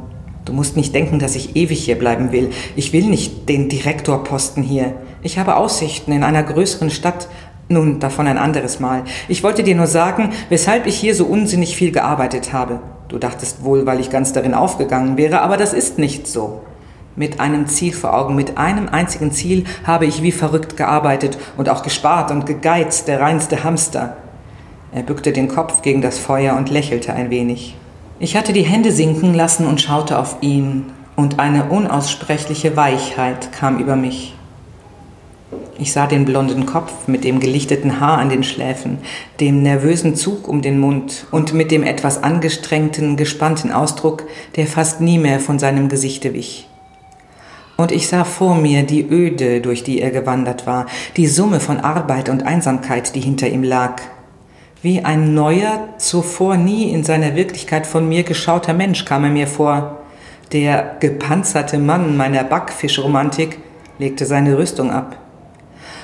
Du 0.46 0.54
musst 0.54 0.78
nicht 0.78 0.94
denken, 0.94 1.18
dass 1.18 1.36
ich 1.36 1.56
ewig 1.56 1.84
hier 1.84 1.98
bleiben 1.98 2.32
will. 2.32 2.52
Ich 2.76 2.94
will 2.94 3.06
nicht 3.06 3.50
den 3.50 3.68
Direktorposten 3.68 4.62
hier. 4.62 4.94
Ich 5.24 5.40
habe 5.40 5.56
Aussichten 5.56 6.12
in 6.12 6.22
einer 6.22 6.44
größeren 6.44 6.92
Stadt. 6.92 7.28
Nun, 7.68 8.00
davon 8.00 8.28
ein 8.28 8.38
anderes 8.38 8.80
Mal. 8.80 9.06
Ich 9.28 9.42
wollte 9.42 9.64
dir 9.64 9.74
nur 9.74 9.88
sagen, 9.88 10.30
weshalb 10.50 10.86
ich 10.86 10.98
hier 10.98 11.16
so 11.16 11.26
unsinnig 11.26 11.76
viel 11.76 11.92
gearbeitet 11.92 12.54
habe. 12.54 12.80
Du 13.08 13.18
dachtest 13.18 13.64
wohl, 13.64 13.88
weil 13.88 14.00
ich 14.00 14.12
ganz 14.12 14.34
darin 14.34 14.54
aufgegangen 14.54 15.18
wäre, 15.18 15.42
aber 15.42 15.58
das 15.58 15.74
ist 15.74 15.98
nicht 15.98 16.28
so. 16.28 16.62
Mit 17.18 17.40
einem 17.40 17.68
Ziel 17.68 17.94
vor 17.94 18.14
Augen, 18.14 18.36
mit 18.36 18.58
einem 18.58 18.90
einzigen 18.90 19.32
Ziel 19.32 19.64
habe 19.86 20.06
ich 20.06 20.22
wie 20.22 20.34
verrückt 20.34 20.76
gearbeitet 20.76 21.38
und 21.56 21.70
auch 21.70 21.82
gespart 21.82 22.30
und 22.30 22.46
gegeizt, 22.46 23.08
der 23.08 23.22
reinste 23.22 23.64
Hamster. 23.64 24.18
Er 24.92 25.04
bückte 25.04 25.32
den 25.32 25.48
Kopf 25.48 25.82
gegen 25.82 26.02
das 26.02 26.20
Feuer 26.20 26.58
und 26.58 26.70
lächelte 26.70 27.14
ein 27.14 27.30
wenig. 27.30 27.76
Ich 28.20 28.36
hatte 28.36 28.52
die 28.52 28.64
Hände 28.64 28.92
sinken 28.92 29.34
lassen 29.34 29.66
und 29.66 29.82
schaute 29.82 30.20
auf 30.20 30.38
ihn, 30.42 30.92
und 31.16 31.40
eine 31.40 31.66
unaussprechliche 31.66 32.76
Weichheit 32.76 33.54
kam 33.54 33.80
über 33.80 33.96
mich. 33.96 34.36
Ich 35.78 35.94
sah 35.94 36.08
den 36.08 36.26
blonden 36.26 36.66
Kopf 36.66 37.08
mit 37.08 37.24
dem 37.24 37.40
gelichteten 37.40 38.00
Haar 38.00 38.18
an 38.18 38.30
den 38.30 38.44
Schläfen, 38.44 39.00
dem 39.40 39.62
nervösen 39.62 40.16
Zug 40.16 40.48
um 40.48 40.62
den 40.62 40.80
Mund 40.80 41.28
und 41.32 41.54
mit 41.54 41.72
dem 41.72 41.84
etwas 41.84 42.24
angestrengten, 42.24 43.18
gespannten 43.18 43.72
Ausdruck, 43.72 44.24
der 44.56 44.68
fast 44.68 45.02
nie 45.02 45.18
mehr 45.18 45.40
von 45.40 45.60
seinem 45.60 45.88
Gesichte 45.90 46.34
wich. 46.34 46.68
Und 47.78 47.92
ich 47.92 48.08
sah 48.08 48.24
vor 48.24 48.56
mir 48.56 48.84
die 48.84 49.06
Öde, 49.10 49.60
durch 49.60 49.84
die 49.84 50.00
er 50.00 50.12
gewandert 50.12 50.66
war, 50.66 50.86
die 51.18 51.28
Summe 51.28 51.60
von 51.60 51.80
Arbeit 51.80 52.30
und 52.30 52.44
Einsamkeit, 52.44 53.16
die 53.16 53.20
hinter 53.20 53.50
ihm 53.50 53.64
lag, 53.64 54.02
wie 54.82 55.04
ein 55.04 55.34
neuer, 55.34 55.90
zuvor 55.98 56.58
nie 56.58 56.92
in 56.92 57.04
seiner 57.04 57.36
Wirklichkeit 57.36 57.88
von 57.88 58.08
mir 58.08 58.24
geschauter 58.24 58.74
Mensch 58.74 59.04
kam 59.04 59.24
er 59.24 59.32
mir 59.32 59.48
vor. 59.48 60.00
Der 60.52 60.98
gepanzerte 61.00 61.80
Mann 61.80 62.16
meiner 62.16 62.44
Backfischromantik 62.44 63.58
legte 63.98 64.26
seine 64.26 64.58
Rüstung 64.58 64.92
ab. 64.92 65.18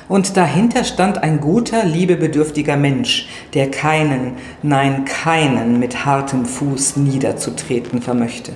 Und 0.09 0.35
dahinter 0.35 0.83
stand 0.83 1.19
ein 1.23 1.39
guter, 1.39 1.85
liebebedürftiger 1.85 2.75
Mensch, 2.75 3.29
der 3.53 3.71
keinen, 3.71 4.33
nein, 4.61 5.05
keinen 5.05 5.79
mit 5.79 6.03
hartem 6.03 6.45
Fuß 6.45 6.97
niederzutreten 6.97 8.01
vermöchte. 8.01 8.53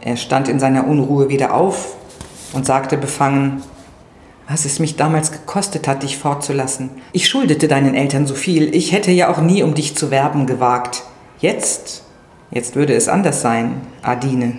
Er 0.00 0.16
stand 0.16 0.48
in 0.48 0.60
seiner 0.60 0.86
Unruhe 0.86 1.28
wieder 1.28 1.54
auf 1.54 1.96
und 2.52 2.66
sagte 2.66 2.96
befangen, 2.96 3.62
was 4.48 4.64
es 4.64 4.78
mich 4.78 4.96
damals 4.96 5.30
gekostet 5.30 5.86
hat, 5.86 6.02
dich 6.02 6.16
fortzulassen. 6.16 6.90
Ich 7.12 7.28
schuldete 7.28 7.68
deinen 7.68 7.94
Eltern 7.94 8.26
so 8.26 8.34
viel, 8.34 8.74
ich 8.74 8.92
hätte 8.92 9.10
ja 9.10 9.28
auch 9.30 9.40
nie 9.40 9.62
um 9.62 9.74
dich 9.74 9.94
zu 9.94 10.10
werben 10.10 10.46
gewagt. 10.46 11.02
Jetzt, 11.40 12.04
jetzt 12.50 12.74
würde 12.74 12.94
es 12.94 13.08
anders 13.08 13.42
sein, 13.42 13.82
Adine. 14.02 14.58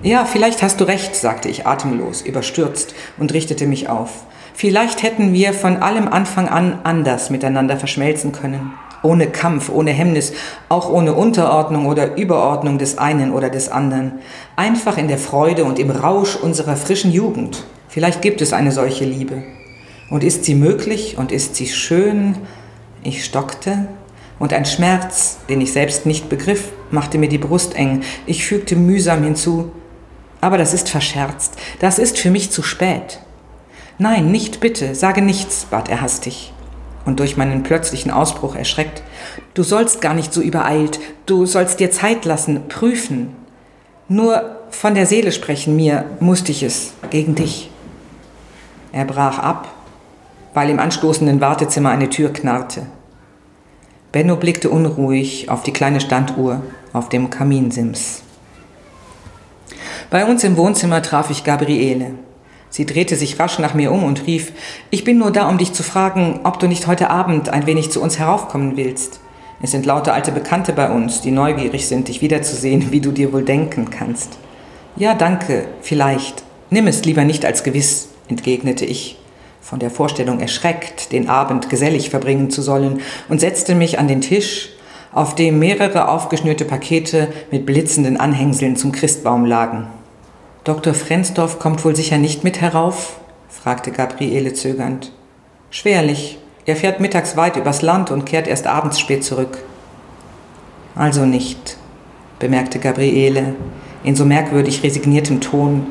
Ja, 0.00 0.24
vielleicht 0.24 0.62
hast 0.62 0.80
du 0.80 0.84
recht, 0.84 1.16
sagte 1.16 1.48
ich 1.48 1.66
atemlos, 1.66 2.22
überstürzt 2.22 2.94
und 3.18 3.34
richtete 3.34 3.66
mich 3.66 3.88
auf. 3.88 4.24
Vielleicht 4.54 5.02
hätten 5.02 5.32
wir 5.32 5.52
von 5.52 5.76
allem 5.76 6.08
Anfang 6.08 6.48
an 6.48 6.80
anders 6.84 7.30
miteinander 7.30 7.76
verschmelzen 7.76 8.32
können. 8.32 8.72
Ohne 9.02 9.28
Kampf, 9.28 9.70
ohne 9.70 9.92
Hemmnis, 9.92 10.32
auch 10.68 10.90
ohne 10.90 11.14
Unterordnung 11.14 11.86
oder 11.86 12.16
Überordnung 12.16 12.78
des 12.78 12.98
einen 12.98 13.32
oder 13.32 13.50
des 13.50 13.68
anderen. 13.68 14.20
Einfach 14.56 14.98
in 14.98 15.08
der 15.08 15.18
Freude 15.18 15.64
und 15.64 15.78
im 15.78 15.90
Rausch 15.90 16.36
unserer 16.36 16.76
frischen 16.76 17.12
Jugend. 17.12 17.64
Vielleicht 17.88 18.22
gibt 18.22 18.40
es 18.40 18.52
eine 18.52 18.72
solche 18.72 19.04
Liebe. 19.04 19.42
Und 20.10 20.24
ist 20.24 20.44
sie 20.44 20.54
möglich 20.54 21.16
und 21.18 21.32
ist 21.32 21.54
sie 21.54 21.66
schön? 21.66 22.36
Ich 23.02 23.24
stockte 23.24 23.88
und 24.38 24.52
ein 24.52 24.64
Schmerz, 24.64 25.38
den 25.48 25.60
ich 25.60 25.72
selbst 25.72 26.06
nicht 26.06 26.28
begriff, 26.28 26.72
machte 26.90 27.18
mir 27.18 27.28
die 27.28 27.38
Brust 27.38 27.74
eng. 27.76 28.02
Ich 28.26 28.46
fügte 28.46 28.76
mühsam 28.76 29.22
hinzu, 29.22 29.70
aber 30.40 30.58
das 30.58 30.74
ist 30.74 30.88
verscherzt, 30.88 31.54
das 31.80 31.98
ist 31.98 32.18
für 32.18 32.30
mich 32.30 32.50
zu 32.50 32.62
spät. 32.62 33.20
Nein, 33.98 34.30
nicht 34.30 34.60
bitte, 34.60 34.94
sage 34.94 35.22
nichts, 35.22 35.66
bat 35.70 35.88
er 35.88 36.00
hastig 36.00 36.52
und 37.08 37.20
durch 37.20 37.38
meinen 37.38 37.62
plötzlichen 37.62 38.10
Ausbruch 38.10 38.54
erschreckt. 38.54 39.02
Du 39.54 39.62
sollst 39.62 40.02
gar 40.02 40.12
nicht 40.12 40.30
so 40.30 40.42
übereilt, 40.42 41.00
du 41.24 41.46
sollst 41.46 41.80
dir 41.80 41.90
Zeit 41.90 42.26
lassen, 42.26 42.68
prüfen. 42.68 43.34
Nur 44.08 44.58
von 44.68 44.94
der 44.94 45.06
Seele 45.06 45.32
sprechen, 45.32 45.74
mir 45.74 46.04
musste 46.20 46.52
ich 46.52 46.62
es, 46.62 46.92
gegen 47.08 47.34
dich. 47.34 47.70
Er 48.92 49.06
brach 49.06 49.38
ab, 49.38 49.68
weil 50.52 50.68
im 50.68 50.78
anstoßenden 50.78 51.40
Wartezimmer 51.40 51.88
eine 51.88 52.10
Tür 52.10 52.30
knarrte. 52.30 52.82
Benno 54.12 54.36
blickte 54.36 54.68
unruhig 54.68 55.48
auf 55.48 55.62
die 55.62 55.72
kleine 55.72 56.02
Standuhr 56.02 56.60
auf 56.92 57.08
dem 57.08 57.30
Kaminsims. 57.30 58.22
Bei 60.10 60.26
uns 60.26 60.44
im 60.44 60.58
Wohnzimmer 60.58 61.00
traf 61.00 61.30
ich 61.30 61.42
Gabriele. 61.42 62.10
Sie 62.70 62.86
drehte 62.86 63.16
sich 63.16 63.38
rasch 63.38 63.58
nach 63.58 63.74
mir 63.74 63.92
um 63.92 64.04
und 64.04 64.26
rief, 64.26 64.52
ich 64.90 65.04
bin 65.04 65.18
nur 65.18 65.30
da, 65.30 65.48
um 65.48 65.58
dich 65.58 65.72
zu 65.72 65.82
fragen, 65.82 66.40
ob 66.44 66.58
du 66.58 66.66
nicht 66.66 66.86
heute 66.86 67.10
Abend 67.10 67.48
ein 67.48 67.66
wenig 67.66 67.90
zu 67.90 68.02
uns 68.02 68.18
heraufkommen 68.18 68.76
willst. 68.76 69.20
Es 69.60 69.72
sind 69.72 69.86
lauter 69.86 70.14
alte 70.14 70.30
Bekannte 70.30 70.72
bei 70.72 70.90
uns, 70.90 71.20
die 71.20 71.32
neugierig 71.32 71.88
sind, 71.88 72.08
dich 72.08 72.22
wiederzusehen, 72.22 72.92
wie 72.92 73.00
du 73.00 73.10
dir 73.10 73.32
wohl 73.32 73.44
denken 73.44 73.90
kannst. 73.90 74.38
Ja, 74.96 75.14
danke, 75.14 75.66
vielleicht. 75.80 76.44
Nimm 76.70 76.86
es 76.86 77.04
lieber 77.04 77.24
nicht 77.24 77.44
als 77.44 77.64
gewiss 77.64 78.08
entgegnete 78.28 78.84
ich, 78.84 79.18
von 79.60 79.78
der 79.78 79.90
Vorstellung 79.90 80.40
erschreckt, 80.40 81.12
den 81.12 81.28
Abend 81.28 81.70
gesellig 81.70 82.10
verbringen 82.10 82.50
zu 82.50 82.62
sollen, 82.62 83.00
und 83.28 83.40
setzte 83.40 83.74
mich 83.74 83.98
an 83.98 84.08
den 84.08 84.20
Tisch, 84.20 84.70
auf 85.12 85.34
dem 85.34 85.58
mehrere 85.58 86.08
aufgeschnürte 86.08 86.64
Pakete 86.64 87.28
mit 87.50 87.64
blitzenden 87.64 88.18
Anhängseln 88.18 88.76
zum 88.76 88.92
Christbaum 88.92 89.46
lagen. 89.46 89.88
Dr. 90.68 90.92
Frensdorf 90.92 91.58
kommt 91.58 91.82
wohl 91.86 91.96
sicher 91.96 92.18
nicht 92.18 92.44
mit 92.44 92.60
herauf? 92.60 93.20
fragte 93.48 93.90
Gabriele 93.90 94.52
zögernd. 94.52 95.12
Schwerlich. 95.70 96.38
Er 96.66 96.76
fährt 96.76 97.00
mittags 97.00 97.38
weit 97.38 97.56
übers 97.56 97.80
Land 97.80 98.10
und 98.10 98.26
kehrt 98.26 98.46
erst 98.46 98.66
abends 98.66 99.00
spät 99.00 99.24
zurück. 99.24 99.64
Also 100.94 101.24
nicht, 101.24 101.78
bemerkte 102.38 102.80
Gabriele 102.80 103.54
in 104.04 104.14
so 104.14 104.26
merkwürdig 104.26 104.82
resigniertem 104.82 105.40
Ton, 105.40 105.86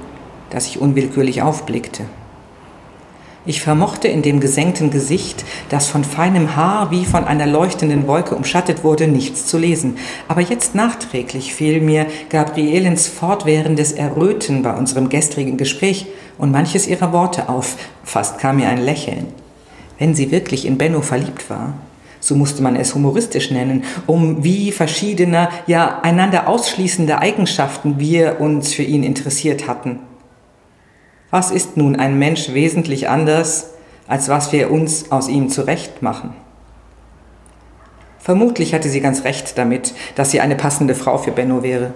dass 0.51 0.67
ich 0.67 0.79
unwillkürlich 0.79 1.41
aufblickte. 1.41 2.03
Ich 3.49 3.61
vermochte 3.61 4.09
in 4.09 4.23
dem 4.23 4.41
gesenkten 4.41 4.91
Gesicht, 4.91 5.45
das 5.69 5.87
von 5.87 6.03
feinem 6.03 6.57
Haar 6.57 6.91
wie 6.91 7.05
von 7.05 7.23
einer 7.23 7.47
leuchtenden 7.47 8.05
Wolke 8.05 8.35
umschattet 8.35 8.83
wurde, 8.83 9.07
nichts 9.07 9.45
zu 9.45 9.57
lesen. 9.57 9.95
Aber 10.27 10.41
jetzt 10.41 10.75
nachträglich 10.75 11.55
fiel 11.55 11.79
mir 11.79 12.07
Gabrielens 12.29 13.07
fortwährendes 13.07 13.93
Erröten 13.93 14.63
bei 14.63 14.75
unserem 14.75 15.07
gestrigen 15.07 15.55
Gespräch 15.55 16.07
und 16.37 16.51
manches 16.51 16.87
ihrer 16.87 17.13
Worte 17.13 17.47
auf. 17.47 17.77
Fast 18.03 18.37
kam 18.37 18.57
mir 18.57 18.67
ein 18.67 18.83
Lächeln. 18.83 19.27
Wenn 19.97 20.13
sie 20.13 20.29
wirklich 20.29 20.65
in 20.65 20.77
Benno 20.77 20.99
verliebt 20.99 21.49
war, 21.49 21.75
so 22.19 22.35
musste 22.35 22.61
man 22.61 22.75
es 22.75 22.95
humoristisch 22.95 23.49
nennen, 23.49 23.85
um 24.07 24.43
wie 24.43 24.73
verschiedener, 24.73 25.47
ja 25.67 26.01
einander 26.01 26.49
ausschließende 26.49 27.19
Eigenschaften 27.19 27.97
wir 27.97 28.41
uns 28.41 28.73
für 28.73 28.83
ihn 28.83 29.03
interessiert 29.03 29.69
hatten. 29.69 29.99
Was 31.29 31.51
ist 31.51 31.75
nun 31.75 31.97
ein 31.97 32.17
Mensch 32.17 32.53
wesentlich 32.53 33.09
anders, 33.09 33.71
als 34.07 34.29
was 34.29 34.51
wir 34.53 34.71
uns 34.71 35.11
aus 35.11 35.27
ihm 35.27 35.49
zurecht 35.49 36.01
machen? 36.01 36.33
Vermutlich 38.19 38.73
hatte 38.73 38.89
sie 38.89 39.01
ganz 39.01 39.23
recht 39.23 39.57
damit, 39.57 39.93
dass 40.15 40.31
sie 40.31 40.39
eine 40.39 40.55
passende 40.55 40.95
Frau 40.95 41.17
für 41.17 41.31
Benno 41.31 41.63
wäre, 41.63 41.93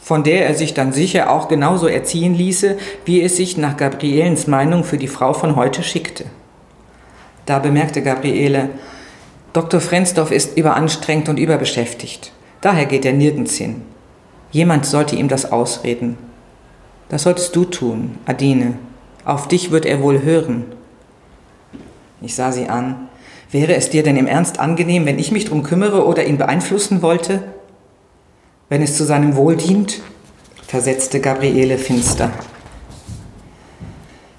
von 0.00 0.22
der 0.22 0.46
er 0.46 0.54
sich 0.54 0.74
dann 0.74 0.92
sicher 0.92 1.30
auch 1.30 1.48
genauso 1.48 1.88
erziehen 1.88 2.34
ließe, 2.34 2.78
wie 3.04 3.22
es 3.22 3.36
sich 3.36 3.56
nach 3.56 3.76
Gabrielens 3.76 4.46
Meinung 4.46 4.84
für 4.84 4.98
die 4.98 5.08
Frau 5.08 5.32
von 5.32 5.56
heute 5.56 5.82
schickte. 5.82 6.24
Da 7.46 7.58
bemerkte 7.58 8.02
Gabriele, 8.02 8.70
Dr. 9.52 9.80
Frensdorf 9.80 10.30
ist 10.30 10.56
überanstrengt 10.56 11.28
und 11.28 11.38
überbeschäftigt. 11.38 12.32
Daher 12.60 12.86
geht 12.86 13.04
er 13.04 13.12
nirgends 13.12 13.56
hin. 13.56 13.82
Jemand 14.50 14.86
sollte 14.86 15.16
ihm 15.16 15.28
das 15.28 15.50
ausreden. 15.50 16.18
Das 17.08 17.22
solltest 17.22 17.54
du 17.54 17.64
tun, 17.64 18.18
Adine. 18.26 18.74
Auf 19.24 19.48
dich 19.48 19.70
wird 19.70 19.86
er 19.86 20.02
wohl 20.02 20.22
hören. 20.22 20.64
Ich 22.20 22.34
sah 22.34 22.52
sie 22.52 22.68
an. 22.68 23.08
Wäre 23.50 23.76
es 23.76 23.90
dir 23.90 24.02
denn 24.02 24.16
im 24.16 24.26
Ernst 24.26 24.58
angenehm, 24.58 25.06
wenn 25.06 25.18
ich 25.18 25.30
mich 25.30 25.44
drum 25.44 25.62
kümmere 25.62 26.04
oder 26.04 26.24
ihn 26.24 26.38
beeinflussen 26.38 27.02
wollte? 27.02 27.44
Wenn 28.68 28.82
es 28.82 28.96
zu 28.96 29.04
seinem 29.04 29.36
Wohl 29.36 29.56
dient? 29.56 30.00
versetzte 30.66 31.20
Gabriele 31.20 31.78
finster. 31.78 32.32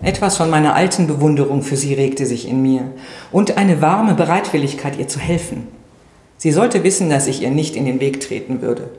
Etwas 0.02 0.38
von 0.38 0.50
meiner 0.50 0.76
alten 0.76 1.08
Bewunderung 1.08 1.64
für 1.64 1.78
sie 1.78 1.94
regte 1.94 2.26
sich 2.26 2.48
in 2.48 2.62
mir 2.62 2.92
und 3.32 3.58
eine 3.58 3.82
warme 3.82 4.14
Bereitwilligkeit, 4.14 5.00
ihr 5.00 5.08
zu 5.08 5.20
helfen. 5.20 5.70
Sie 6.38 6.52
sollte 6.52 6.84
wissen, 6.84 7.10
dass 7.10 7.28
ich 7.28 7.42
ihr 7.42 7.50
nicht 7.50 7.76
in 7.76 7.86
den 7.86 8.00
Weg 8.00 8.20
treten 8.20 8.62
würde. 8.62 8.90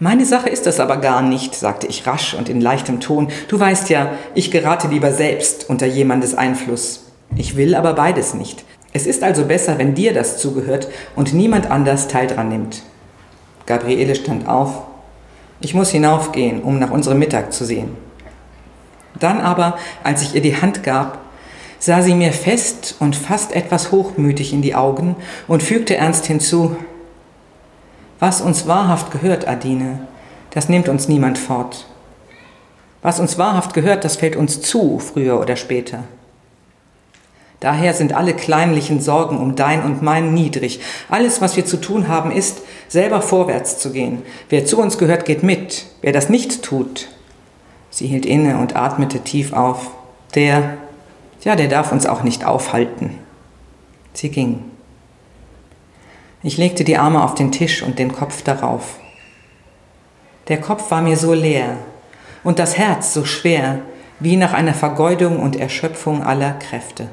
Meine 0.00 0.26
Sache 0.26 0.48
ist 0.48 0.66
das 0.66 0.80
aber 0.80 0.96
gar 0.96 1.22
nicht, 1.22 1.54
sagte 1.54 1.86
ich 1.86 2.06
rasch 2.06 2.34
und 2.34 2.48
in 2.48 2.60
leichtem 2.60 2.98
Ton. 2.98 3.28
Du 3.46 3.60
weißt 3.60 3.90
ja, 3.90 4.12
ich 4.34 4.50
gerate 4.50 4.88
lieber 4.88 5.12
selbst 5.12 5.68
unter 5.68 5.86
jemandes 5.86 6.34
Einfluss. 6.34 7.04
Ich 7.36 7.56
will 7.56 7.74
aber 7.74 7.94
beides 7.94 8.34
nicht. 8.34 8.64
Es 8.92 9.06
ist 9.06 9.22
also 9.22 9.44
besser, 9.44 9.78
wenn 9.78 9.94
dir 9.94 10.12
das 10.12 10.38
zugehört 10.38 10.88
und 11.14 11.32
niemand 11.32 11.70
anders 11.70 12.08
teil 12.08 12.26
dran 12.26 12.48
nimmt. 12.48 12.82
Gabriele 13.66 14.14
stand 14.14 14.48
auf. 14.48 14.82
Ich 15.60 15.74
muss 15.74 15.90
hinaufgehen, 15.90 16.62
um 16.62 16.78
nach 16.78 16.90
unserem 16.90 17.18
Mittag 17.18 17.52
zu 17.52 17.64
sehen. 17.64 17.96
Dann 19.18 19.40
aber, 19.40 19.78
als 20.02 20.22
ich 20.22 20.34
ihr 20.34 20.42
die 20.42 20.60
Hand 20.60 20.82
gab, 20.82 21.18
sah 21.78 22.02
sie 22.02 22.14
mir 22.14 22.32
fest 22.32 22.96
und 22.98 23.14
fast 23.14 23.52
etwas 23.52 23.92
hochmütig 23.92 24.52
in 24.52 24.62
die 24.62 24.74
Augen 24.74 25.16
und 25.46 25.62
fügte 25.62 25.96
ernst 25.96 26.26
hinzu, 26.26 26.76
was 28.24 28.40
uns 28.40 28.66
wahrhaft 28.66 29.10
gehört, 29.10 29.46
Adine, 29.46 29.98
das 30.48 30.70
nimmt 30.70 30.88
uns 30.88 31.08
niemand 31.08 31.36
fort. 31.36 31.84
Was 33.02 33.20
uns 33.20 33.36
wahrhaft 33.36 33.74
gehört, 33.74 34.02
das 34.02 34.16
fällt 34.16 34.34
uns 34.34 34.62
zu, 34.62 34.98
früher 34.98 35.38
oder 35.38 35.56
später. 35.56 36.04
Daher 37.60 37.92
sind 37.92 38.14
alle 38.14 38.32
kleinlichen 38.32 39.02
Sorgen 39.02 39.36
um 39.36 39.56
dein 39.56 39.82
und 39.82 40.00
mein 40.00 40.32
niedrig. 40.32 40.80
Alles, 41.10 41.42
was 41.42 41.54
wir 41.58 41.66
zu 41.66 41.76
tun 41.76 42.08
haben, 42.08 42.30
ist, 42.30 42.62
selber 42.88 43.20
vorwärts 43.20 43.78
zu 43.78 43.92
gehen. 43.92 44.22
Wer 44.48 44.64
zu 44.64 44.80
uns 44.80 44.96
gehört, 44.96 45.26
geht 45.26 45.42
mit. 45.42 45.84
Wer 46.00 46.12
das 46.12 46.30
nicht 46.30 46.62
tut, 46.62 47.08
sie 47.90 48.06
hielt 48.06 48.24
inne 48.24 48.56
und 48.56 48.74
atmete 48.74 49.20
tief 49.20 49.52
auf, 49.52 49.90
der, 50.34 50.78
ja, 51.42 51.56
der 51.56 51.68
darf 51.68 51.92
uns 51.92 52.06
auch 52.06 52.22
nicht 52.22 52.46
aufhalten. 52.46 53.18
Sie 54.14 54.30
ging. 54.30 54.73
Ich 56.46 56.58
legte 56.58 56.84
die 56.84 56.98
Arme 56.98 57.24
auf 57.24 57.34
den 57.34 57.52
Tisch 57.52 57.82
und 57.82 57.98
den 57.98 58.12
Kopf 58.12 58.42
darauf. 58.42 58.98
Der 60.48 60.60
Kopf 60.60 60.90
war 60.90 61.00
mir 61.00 61.16
so 61.16 61.32
leer 61.32 61.78
und 62.44 62.58
das 62.58 62.76
Herz 62.76 63.14
so 63.14 63.24
schwer, 63.24 63.80
wie 64.20 64.36
nach 64.36 64.52
einer 64.52 64.74
Vergeudung 64.74 65.40
und 65.40 65.56
Erschöpfung 65.56 66.22
aller 66.22 66.52
Kräfte. 66.52 67.08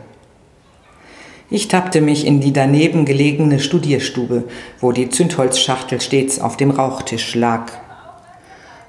Ich 1.49 1.69
tappte 1.69 2.01
mich 2.01 2.27
in 2.27 2.41
die 2.41 2.51
daneben 2.51 3.05
gelegene 3.05 3.61
Studierstube, 3.61 4.43
wo 4.81 4.91
die 4.91 5.09
Zündholzschachtel 5.09 6.01
stets 6.01 6.41
auf 6.41 6.57
dem 6.57 6.69
Rauchtisch 6.69 7.33
lag. 7.33 7.71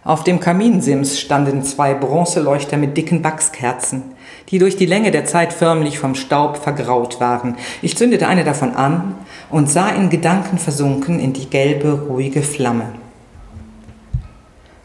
Auf 0.05 0.25
dem 0.25 0.41
Kaminsims 0.41 1.21
standen 1.21 1.63
zwei 1.63 1.95
Bronzeleuchter 1.95 2.77
mit 2.77 2.97
dicken 2.97 3.23
Wachskerzen, 3.23 4.03
die 4.49 4.59
durch 4.59 4.75
die 4.75 4.87
Länge 4.87 5.13
der 5.13 5.27
Zeit 5.27 5.53
förmlich 5.53 6.01
vom 6.01 6.17
Staub 6.17 6.57
vergraut 6.57 7.21
waren. 7.21 7.55
Ich 7.83 7.97
zündete 7.97 8.27
eine 8.27 8.43
davon 8.43 8.75
an 8.75 9.15
und 9.49 9.71
sah 9.71 9.91
in 9.91 10.11
Gedanken 10.11 10.59
versunken 10.59 11.21
in 11.21 11.33
die 11.33 11.49
gelbe, 11.49 12.07
ruhige 12.09 12.43
Flamme. 12.43 12.87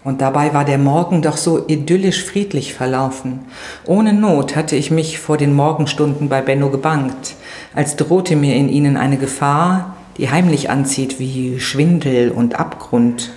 Und 0.03 0.21
dabei 0.21 0.53
war 0.53 0.65
der 0.65 0.77
Morgen 0.77 1.23
doch 1.23 1.35
so 1.35 1.67
idyllisch 1.67 2.23
friedlich 2.23 2.75
verlaufen. 2.75 3.39
Ohne 3.85 4.13
Not 4.13 4.55
hatte 4.55 4.75
ich 4.75 4.91
mich 4.91 5.17
vor 5.17 5.37
den 5.37 5.55
Morgenstunden 5.55 6.29
bei 6.29 6.43
Benno 6.43 6.69
gebangt, 6.69 7.33
als 7.73 7.95
drohte 7.95 8.35
mir 8.35 8.55
in 8.55 8.69
ihnen 8.69 8.97
eine 8.97 9.17
Gefahr, 9.17 9.97
die 10.17 10.29
heimlich 10.29 10.69
anzieht 10.69 11.19
wie 11.19 11.59
Schwindel 11.59 12.29
und 12.29 12.59
Abgrund. 12.59 13.31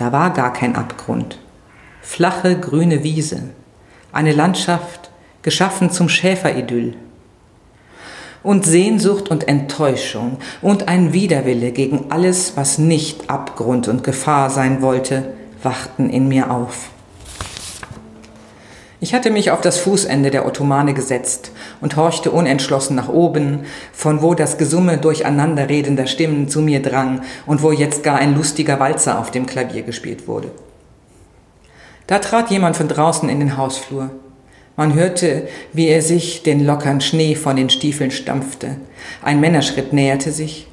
Da 0.00 0.12
war 0.12 0.30
gar 0.32 0.50
kein 0.50 0.76
Abgrund. 0.76 1.38
Flache 2.00 2.58
grüne 2.58 3.04
Wiese, 3.04 3.50
eine 4.12 4.32
Landschaft 4.32 5.10
geschaffen 5.42 5.90
zum 5.90 6.08
Schäferidyll. 6.08 6.96
Und 8.42 8.64
Sehnsucht 8.64 9.28
und 9.28 9.46
Enttäuschung 9.46 10.38
und 10.62 10.88
ein 10.88 11.12
Widerwille 11.12 11.72
gegen 11.72 12.10
alles, 12.10 12.56
was 12.56 12.78
nicht 12.78 13.28
Abgrund 13.28 13.88
und 13.88 14.02
Gefahr 14.02 14.48
sein 14.48 14.80
wollte, 14.80 15.34
wachten 15.62 16.08
in 16.08 16.28
mir 16.28 16.50
auf. 16.50 16.89
Ich 19.02 19.14
hatte 19.14 19.30
mich 19.30 19.50
auf 19.50 19.62
das 19.62 19.78
Fußende 19.78 20.30
der 20.30 20.44
Ottomane 20.44 20.92
gesetzt 20.92 21.52
und 21.80 21.96
horchte 21.96 22.30
unentschlossen 22.30 22.96
nach 22.96 23.08
oben, 23.08 23.60
von 23.94 24.20
wo 24.20 24.34
das 24.34 24.58
Gesumme 24.58 24.98
durcheinanderredender 24.98 26.06
Stimmen 26.06 26.48
zu 26.48 26.60
mir 26.60 26.82
drang 26.82 27.22
und 27.46 27.62
wo 27.62 27.72
jetzt 27.72 28.02
gar 28.02 28.18
ein 28.18 28.34
lustiger 28.34 28.78
Walzer 28.78 29.18
auf 29.18 29.30
dem 29.30 29.46
Klavier 29.46 29.82
gespielt 29.82 30.28
wurde. 30.28 30.50
Da 32.06 32.18
trat 32.18 32.50
jemand 32.50 32.76
von 32.76 32.88
draußen 32.88 33.30
in 33.30 33.40
den 33.40 33.56
Hausflur. 33.56 34.10
Man 34.76 34.92
hörte, 34.92 35.48
wie 35.72 35.88
er 35.88 36.02
sich 36.02 36.42
den 36.42 36.66
lockern 36.66 37.00
Schnee 37.00 37.36
von 37.36 37.56
den 37.56 37.70
Stiefeln 37.70 38.10
stampfte. 38.10 38.76
Ein 39.22 39.40
Männerschritt 39.40 39.94
näherte 39.94 40.30
sich. 40.30 40.66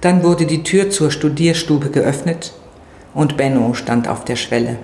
Dann 0.00 0.24
wurde 0.24 0.46
die 0.46 0.64
Tür 0.64 0.90
zur 0.90 1.12
Studierstube 1.12 1.90
geöffnet 1.90 2.54
und 3.14 3.36
Benno 3.36 3.74
stand 3.74 4.08
auf 4.08 4.24
der 4.24 4.36
Schwelle. 4.36 4.78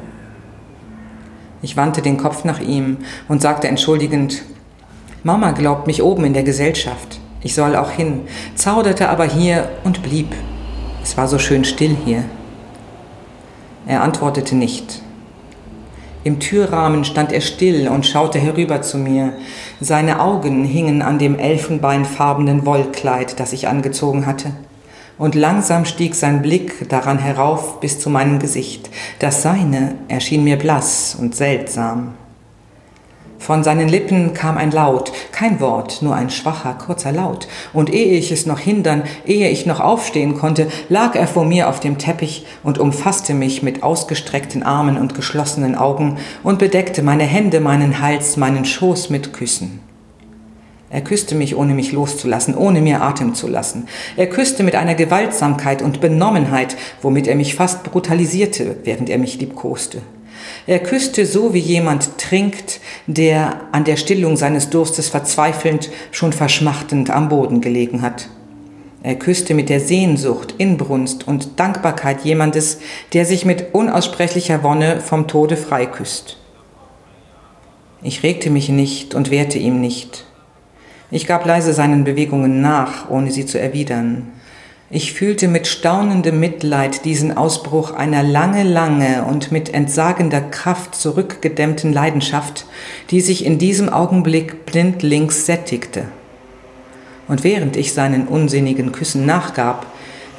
Ich 1.60 1.76
wandte 1.76 2.02
den 2.02 2.16
Kopf 2.16 2.44
nach 2.44 2.60
ihm 2.60 2.98
und 3.26 3.42
sagte 3.42 3.68
entschuldigend, 3.68 4.42
Mama 5.24 5.50
glaubt 5.50 5.86
mich 5.86 6.02
oben 6.02 6.24
in 6.24 6.32
der 6.32 6.44
Gesellschaft. 6.44 7.18
Ich 7.42 7.54
soll 7.54 7.74
auch 7.74 7.90
hin, 7.90 8.22
zauderte 8.54 9.08
aber 9.08 9.24
hier 9.24 9.68
und 9.84 10.02
blieb. 10.02 10.34
Es 11.02 11.16
war 11.16 11.26
so 11.26 11.38
schön 11.38 11.64
still 11.64 11.96
hier. 12.04 12.24
Er 13.86 14.02
antwortete 14.02 14.54
nicht. 14.54 15.02
Im 16.22 16.40
Türrahmen 16.40 17.04
stand 17.04 17.32
er 17.32 17.40
still 17.40 17.88
und 17.88 18.06
schaute 18.06 18.38
herüber 18.38 18.82
zu 18.82 18.98
mir. 18.98 19.32
Seine 19.80 20.20
Augen 20.20 20.64
hingen 20.64 21.02
an 21.02 21.18
dem 21.18 21.38
elfenbeinfarbenen 21.38 22.66
Wollkleid, 22.66 23.40
das 23.40 23.52
ich 23.52 23.66
angezogen 23.66 24.26
hatte 24.26 24.52
und 25.18 25.35
langsam 25.35 25.85
stieg 25.85 26.14
sein 26.14 26.42
Blick 26.42 26.88
daran 26.88 27.18
herauf 27.18 27.81
bis 27.81 27.98
zu 27.98 28.11
meinem 28.11 28.38
Gesicht. 28.38 28.88
Das 29.18 29.42
seine 29.42 29.96
erschien 30.09 30.44
mir 30.44 30.57
blass 30.57 31.16
und 31.18 31.35
seltsam. 31.35 32.14
Von 33.38 33.62
seinen 33.62 33.88
Lippen 33.88 34.35
kam 34.35 34.59
ein 34.59 34.72
Laut, 34.72 35.12
kein 35.33 35.61
Wort, 35.61 36.02
nur 36.02 36.14
ein 36.14 36.28
schwacher, 36.28 36.74
kurzer 36.74 37.12
Laut. 37.12 37.46
Und 37.72 37.88
ehe 37.88 38.18
ich 38.18 38.33
es 38.33 38.46
noch 38.46 38.59
hindern, 38.59 39.04
ehe 39.26 39.48
ich 39.48 39.64
noch 39.64 39.81
aufstehen 39.81 40.37
konnte, 40.37 40.68
lag 40.88 41.14
er 41.14 41.28
vor 41.28 41.44
mir 41.44 41.68
auf 41.68 41.81
dem 41.81 41.98
Teppich 41.98 42.46
und 42.62 42.78
umfasste 42.78 43.35
mich 43.35 43.62
mit 43.62 43.83
ausgestreckten 43.83 44.64
Armen 44.64 44.98
und 44.98 45.14
geschlossenen 45.14 45.76
Augen 45.76 46.18
und 46.42 46.59
bedeckte 46.59 47.02
meine 47.02 47.24
Hände, 47.24 47.61
meinen 47.61 48.00
Hals, 48.00 48.37
meinen 48.37 48.64
Schoß 48.64 49.09
mit 49.09 49.33
Küssen. 49.33 49.88
Er 50.90 51.03
küsste 51.03 51.35
mich, 51.35 51.55
ohne 51.55 51.74
mich 51.74 51.92
loszulassen, 51.92 52.55
ohne 52.55 52.81
mir 52.81 53.03
Atem 53.03 53.35
zu 53.35 53.46
lassen. 53.46 53.88
Er 54.16 54.27
küsste 54.27 54.62
mit 54.62 54.74
einer 54.74 54.94
Gewaltsamkeit 54.94 55.83
und 55.83 56.01
Benommenheit, 56.01 56.77
womit 57.03 57.27
er 57.27 57.35
mich 57.35 57.55
fast 57.55 57.85
brutalisierte, 57.85 58.77
während 58.85 59.11
er 59.11 59.18
mich 59.18 59.38
liebkoste. 59.38 60.01
Er 60.66 60.79
küsste 60.79 61.27
so, 61.27 61.53
wie 61.53 61.59
jemand 61.59 62.16
trinkt, 62.18 62.81
der 63.07 63.61
an 63.72 63.85
der 63.85 63.96
Stillung 63.96 64.37
seines 64.37 64.70
Durstes 64.70 65.09
verzweifelnd, 65.09 65.90
schon 66.11 66.33
verschmachtend 66.33 67.11
am 67.11 67.29
Boden 67.29 67.61
gelegen 67.61 68.01
hat. 68.01 68.29
Er 69.03 69.14
küsste 69.14 69.55
mit 69.55 69.68
der 69.68 69.81
Sehnsucht, 69.81 70.55
Inbrunst 70.59 71.27
und 71.27 71.61
Dankbarkeit 71.61 72.24
jemandes, 72.24 72.81
der 73.12 73.24
sich 73.24 73.44
mit 73.44 73.74
unaussprechlicher 73.74 74.62
Wonne 74.62 75.01
vom 75.01 75.29
Tode 75.29 75.57
freiküsst. 75.57 76.38
Ich 78.03 78.22
regte 78.22 78.51
mich 78.51 78.68
nicht 78.68 79.14
und 79.14 79.31
wehrte 79.31 79.59
ihm 79.59 79.81
nicht. 79.81 80.24
Ich 81.10 81.26
gab 81.26 81.46
leise 81.46 81.72
seinen 81.72 82.04
Bewegungen 82.04 82.60
nach, 82.60 83.08
ohne 83.08 83.30
sie 83.30 83.46
zu 83.46 83.58
erwidern. 83.58 84.26
Ich 84.90 85.12
fühlte 85.12 85.48
mit 85.48 85.66
staunendem 85.66 86.40
Mitleid 86.40 87.04
diesen 87.04 87.36
Ausbruch 87.36 87.92
einer 87.92 88.22
lange, 88.22 88.62
lange 88.62 89.24
und 89.24 89.52
mit 89.52 89.72
entsagender 89.72 90.40
Kraft 90.40 90.94
zurückgedämmten 90.94 91.92
Leidenschaft, 91.92 92.66
die 93.10 93.20
sich 93.20 93.44
in 93.44 93.58
diesem 93.58 93.90
Augenblick 93.90 94.64
blindlings 94.64 95.44
sättigte. 95.44 96.04
Und 97.26 97.44
während 97.44 97.76
ich 97.76 97.92
seinen 97.92 98.26
unsinnigen 98.26 98.92
Küssen 98.92 99.26
nachgab, 99.26 99.86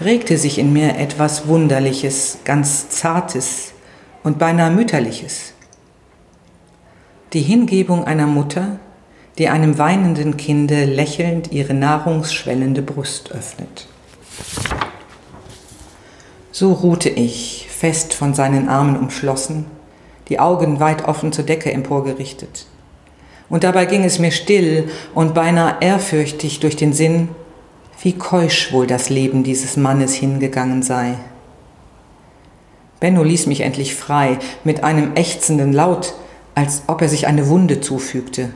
regte 0.04 0.38
sich 0.38 0.58
in 0.58 0.74
mir 0.74 0.98
etwas 0.98 1.48
Wunderliches, 1.48 2.40
ganz 2.44 2.90
Zartes 2.90 3.74
und 4.24 4.40
beinahe 4.40 4.72
Mütterliches. 4.72 5.54
Die 7.34 7.42
Hingebung 7.42 8.06
einer 8.06 8.26
Mutter, 8.26 8.80
die 9.40 9.48
einem 9.48 9.78
weinenden 9.78 10.36
Kinde 10.36 10.84
lächelnd 10.84 11.54
ihre 11.54 11.74
nahrungsschwellende 11.74 12.82
Brust 12.82 13.32
öffnet. 13.32 13.88
So 16.52 16.74
ruhte 16.74 17.08
ich, 17.08 17.68
fest 17.70 18.14
von 18.14 18.34
seinen 18.34 18.68
Armen 18.68 18.98
umschlossen, 18.98 19.66
die 20.28 20.40
Augen 20.40 20.82
weit 20.82 21.08
offen 21.08 21.32
zur 21.32 21.46
Decke 21.46 21.72
emporgerichtet. 21.72 22.66
Und 23.50 23.64
dabei 23.64 23.86
ging 23.86 24.04
es 24.04 24.20
mir 24.20 24.32
still 24.32 24.90
und 25.16 25.34
beinahe 25.34 25.78
ehrfürchtig 25.80 26.60
durch 26.60 26.76
den 26.76 26.92
Sinn, 26.92 27.30
wie 28.02 28.14
keusch 28.14 28.74
wohl 28.74 28.88
das 28.88 29.10
Leben 29.10 29.44
dieses 29.44 29.78
Mannes 29.78 30.14
hingegangen 30.14 30.84
sei. 30.84 31.16
Benno 33.00 33.24
ließ 33.24 33.48
mich 33.48 33.62
endlich 33.62 33.96
frei, 33.96 34.38
mit 34.66 34.84
einem 34.84 35.16
ächzenden 35.16 35.72
Laut, 35.72 36.14
als 36.56 36.84
ob 36.88 37.02
er 37.02 37.08
sich 37.08 37.26
eine 37.26 37.48
Wunde 37.48 37.80
zufügte. 37.80 38.50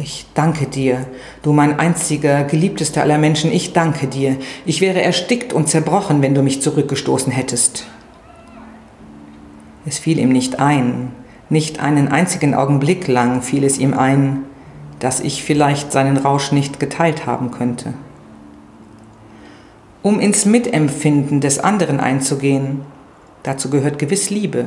Ich 0.00 0.26
danke 0.34 0.66
dir, 0.66 1.06
du 1.42 1.52
mein 1.52 1.80
einziger, 1.80 2.44
geliebtester 2.44 3.02
aller 3.02 3.18
Menschen, 3.18 3.50
ich 3.52 3.72
danke 3.72 4.06
dir. 4.06 4.36
Ich 4.64 4.80
wäre 4.80 5.02
erstickt 5.02 5.52
und 5.52 5.68
zerbrochen, 5.68 6.22
wenn 6.22 6.34
du 6.34 6.42
mich 6.42 6.62
zurückgestoßen 6.62 7.32
hättest. 7.32 7.86
Es 9.86 9.98
fiel 9.98 10.18
ihm 10.18 10.30
nicht 10.30 10.60
ein, 10.60 11.10
nicht 11.50 11.80
einen 11.80 12.08
einzigen 12.08 12.54
Augenblick 12.54 13.08
lang 13.08 13.42
fiel 13.42 13.64
es 13.64 13.78
ihm 13.78 13.92
ein, 13.94 14.44
dass 15.00 15.18
ich 15.18 15.42
vielleicht 15.42 15.90
seinen 15.90 16.16
Rausch 16.16 16.52
nicht 16.52 16.78
geteilt 16.78 17.26
haben 17.26 17.50
könnte. 17.50 17.94
Um 20.02 20.20
ins 20.20 20.44
Mitempfinden 20.44 21.40
des 21.40 21.58
anderen 21.58 21.98
einzugehen, 21.98 22.82
dazu 23.42 23.68
gehört 23.68 23.98
gewiss 23.98 24.30
Liebe, 24.30 24.66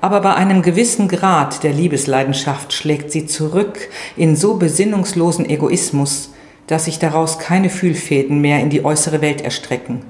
aber 0.00 0.20
bei 0.20 0.34
einem 0.34 0.62
gewissen 0.62 1.08
Grad 1.08 1.62
der 1.62 1.72
Liebesleidenschaft 1.72 2.72
schlägt 2.72 3.10
sie 3.10 3.26
zurück 3.26 3.78
in 4.16 4.36
so 4.36 4.54
besinnungslosen 4.54 5.48
Egoismus, 5.48 6.30
dass 6.66 6.86
sich 6.86 6.98
daraus 6.98 7.38
keine 7.38 7.70
Fühlfäden 7.70 8.40
mehr 8.40 8.60
in 8.60 8.70
die 8.70 8.84
äußere 8.84 9.20
Welt 9.20 9.40
erstrecken. 9.40 10.02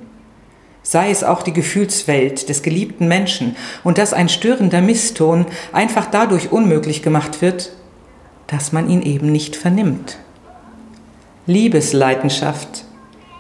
Sei 0.83 1.11
es 1.11 1.25
auch 1.25 1.43
die 1.43 1.53
Gefühlswelt 1.53 2.49
des 2.49 2.63
geliebten 2.63 3.09
Menschen 3.09 3.57
und 3.83 3.99
dass 3.99 4.13
ein 4.13 4.29
störender 4.29 4.81
Misston 4.81 5.47
einfach 5.73 6.07
dadurch 6.07 6.53
unmöglich 6.53 7.03
gemacht 7.03 7.43
wird, 7.43 7.73
dass 8.47 8.73
man 8.73 8.89
ihn 8.89 9.03
eben 9.03 9.33
nicht 9.33 9.57
vernimmt. 9.57 10.19
Liebesleidenschaft 11.47 12.85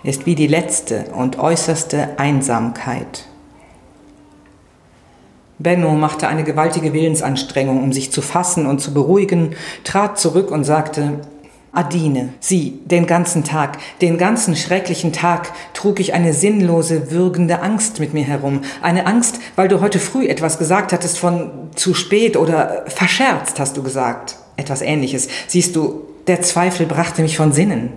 ist 0.03 0.27
wie 0.27 0.35
die 0.35 0.47
letzte 0.47 1.07
und 1.13 1.39
äußerste 1.39 2.19
Einsamkeit. 2.19 3.27
Benno 5.59 5.92
machte 5.95 6.29
eine 6.29 6.45
gewaltige 6.45 6.92
Willensanstrengung, 6.92 7.83
um 7.83 7.92
sich 7.92 8.12
zu 8.12 8.21
fassen 8.21 8.66
und 8.66 8.81
zu 8.81 8.92
beruhigen, 8.92 9.55
trat 9.85 10.19
zurück 10.19 10.51
und 10.51 10.64
sagte, 10.64 11.21
Adine, 11.77 12.31
Sie, 12.40 12.81
den 12.87 13.07
ganzen 13.07 13.45
Tag, 13.45 13.77
den 14.01 14.16
ganzen 14.16 14.57
schrecklichen 14.57 15.12
Tag 15.12 15.53
trug 15.75 16.01
ich 16.01 16.14
eine 16.14 16.33
sinnlose, 16.33 17.11
würgende 17.11 17.61
Angst 17.61 18.01
mit 18.01 18.14
mir 18.14 18.25
herum. 18.25 18.62
Eine 18.81 19.07
Angst, 19.07 19.40
weil 19.57 19.69
du 19.69 19.83
heute 19.83 19.99
früh 19.99 20.27
etwas 20.27 20.59
gesagt 20.59 20.95
hattest 20.95 21.19
von 21.19 21.51
zu 21.75 21.92
spät 21.92 22.38
oder 22.38 22.85
verscherzt, 22.87 23.61
hast 23.61 23.77
du 23.77 23.83
gesagt. 23.83 24.37
Etwas 24.57 24.81
ähnliches. 24.81 25.29
Siehst 25.49 25.77
du, 25.77 26.01
der 26.27 26.40
Zweifel 26.40 26.87
brachte 26.87 27.21
mich 27.21 27.37
von 27.37 27.53
Sinnen. 27.53 27.92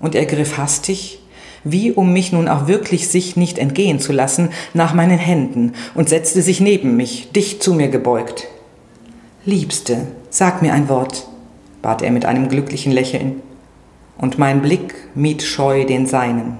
Und 0.00 0.14
er 0.14 0.24
griff 0.24 0.56
hastig 0.56 1.21
wie 1.64 1.92
um 1.92 2.12
mich 2.12 2.32
nun 2.32 2.48
auch 2.48 2.66
wirklich 2.66 3.08
sich 3.08 3.36
nicht 3.36 3.58
entgehen 3.58 4.00
zu 4.00 4.12
lassen, 4.12 4.50
nach 4.74 4.94
meinen 4.94 5.18
Händen 5.18 5.72
und 5.94 6.08
setzte 6.08 6.42
sich 6.42 6.60
neben 6.60 6.96
mich, 6.96 7.30
dicht 7.32 7.62
zu 7.62 7.74
mir 7.74 7.88
gebeugt. 7.88 8.48
Liebste, 9.44 10.06
sag 10.30 10.62
mir 10.62 10.72
ein 10.72 10.88
Wort, 10.88 11.26
bat 11.82 12.02
er 12.02 12.10
mit 12.10 12.24
einem 12.24 12.48
glücklichen 12.48 12.92
Lächeln, 12.92 13.42
und 14.18 14.38
mein 14.38 14.62
Blick 14.62 14.94
mied 15.14 15.42
scheu 15.42 15.84
den 15.84 16.06
seinen. 16.06 16.58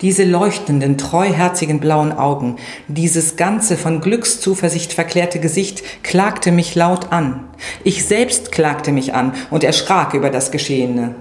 Diese 0.00 0.24
leuchtenden, 0.24 0.98
treuherzigen 0.98 1.78
blauen 1.78 2.10
Augen, 2.10 2.56
dieses 2.88 3.36
ganze 3.36 3.76
von 3.76 4.00
Glückszuversicht 4.00 4.92
verklärte 4.92 5.38
Gesicht 5.38 5.84
klagte 6.02 6.50
mich 6.50 6.74
laut 6.74 7.12
an. 7.12 7.44
Ich 7.84 8.04
selbst 8.04 8.50
klagte 8.50 8.90
mich 8.90 9.14
an 9.14 9.32
und 9.50 9.62
erschrak 9.62 10.14
über 10.14 10.30
das 10.30 10.50
Geschehene. 10.50 11.14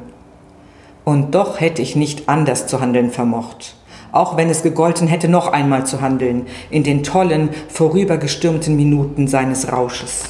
Und 1.12 1.36
doch 1.36 1.60
hätte 1.60 1.82
ich 1.82 1.98
nicht 1.98 2.30
anders 2.30 2.68
zu 2.68 2.80
handeln 2.80 3.12
vermocht, 3.12 3.76
auch 4.14 4.38
wenn 4.38 4.50
es 4.50 4.64
gegolten 4.64 5.10
hätte, 5.10 5.28
noch 5.28 5.52
einmal 5.52 5.86
zu 5.86 6.00
handeln, 6.00 6.48
in 6.70 6.84
den 6.84 7.04
tollen, 7.04 7.50
vorübergestürmten 7.68 8.78
Minuten 8.78 9.28
seines 9.28 9.74
Rausches. 9.74 10.24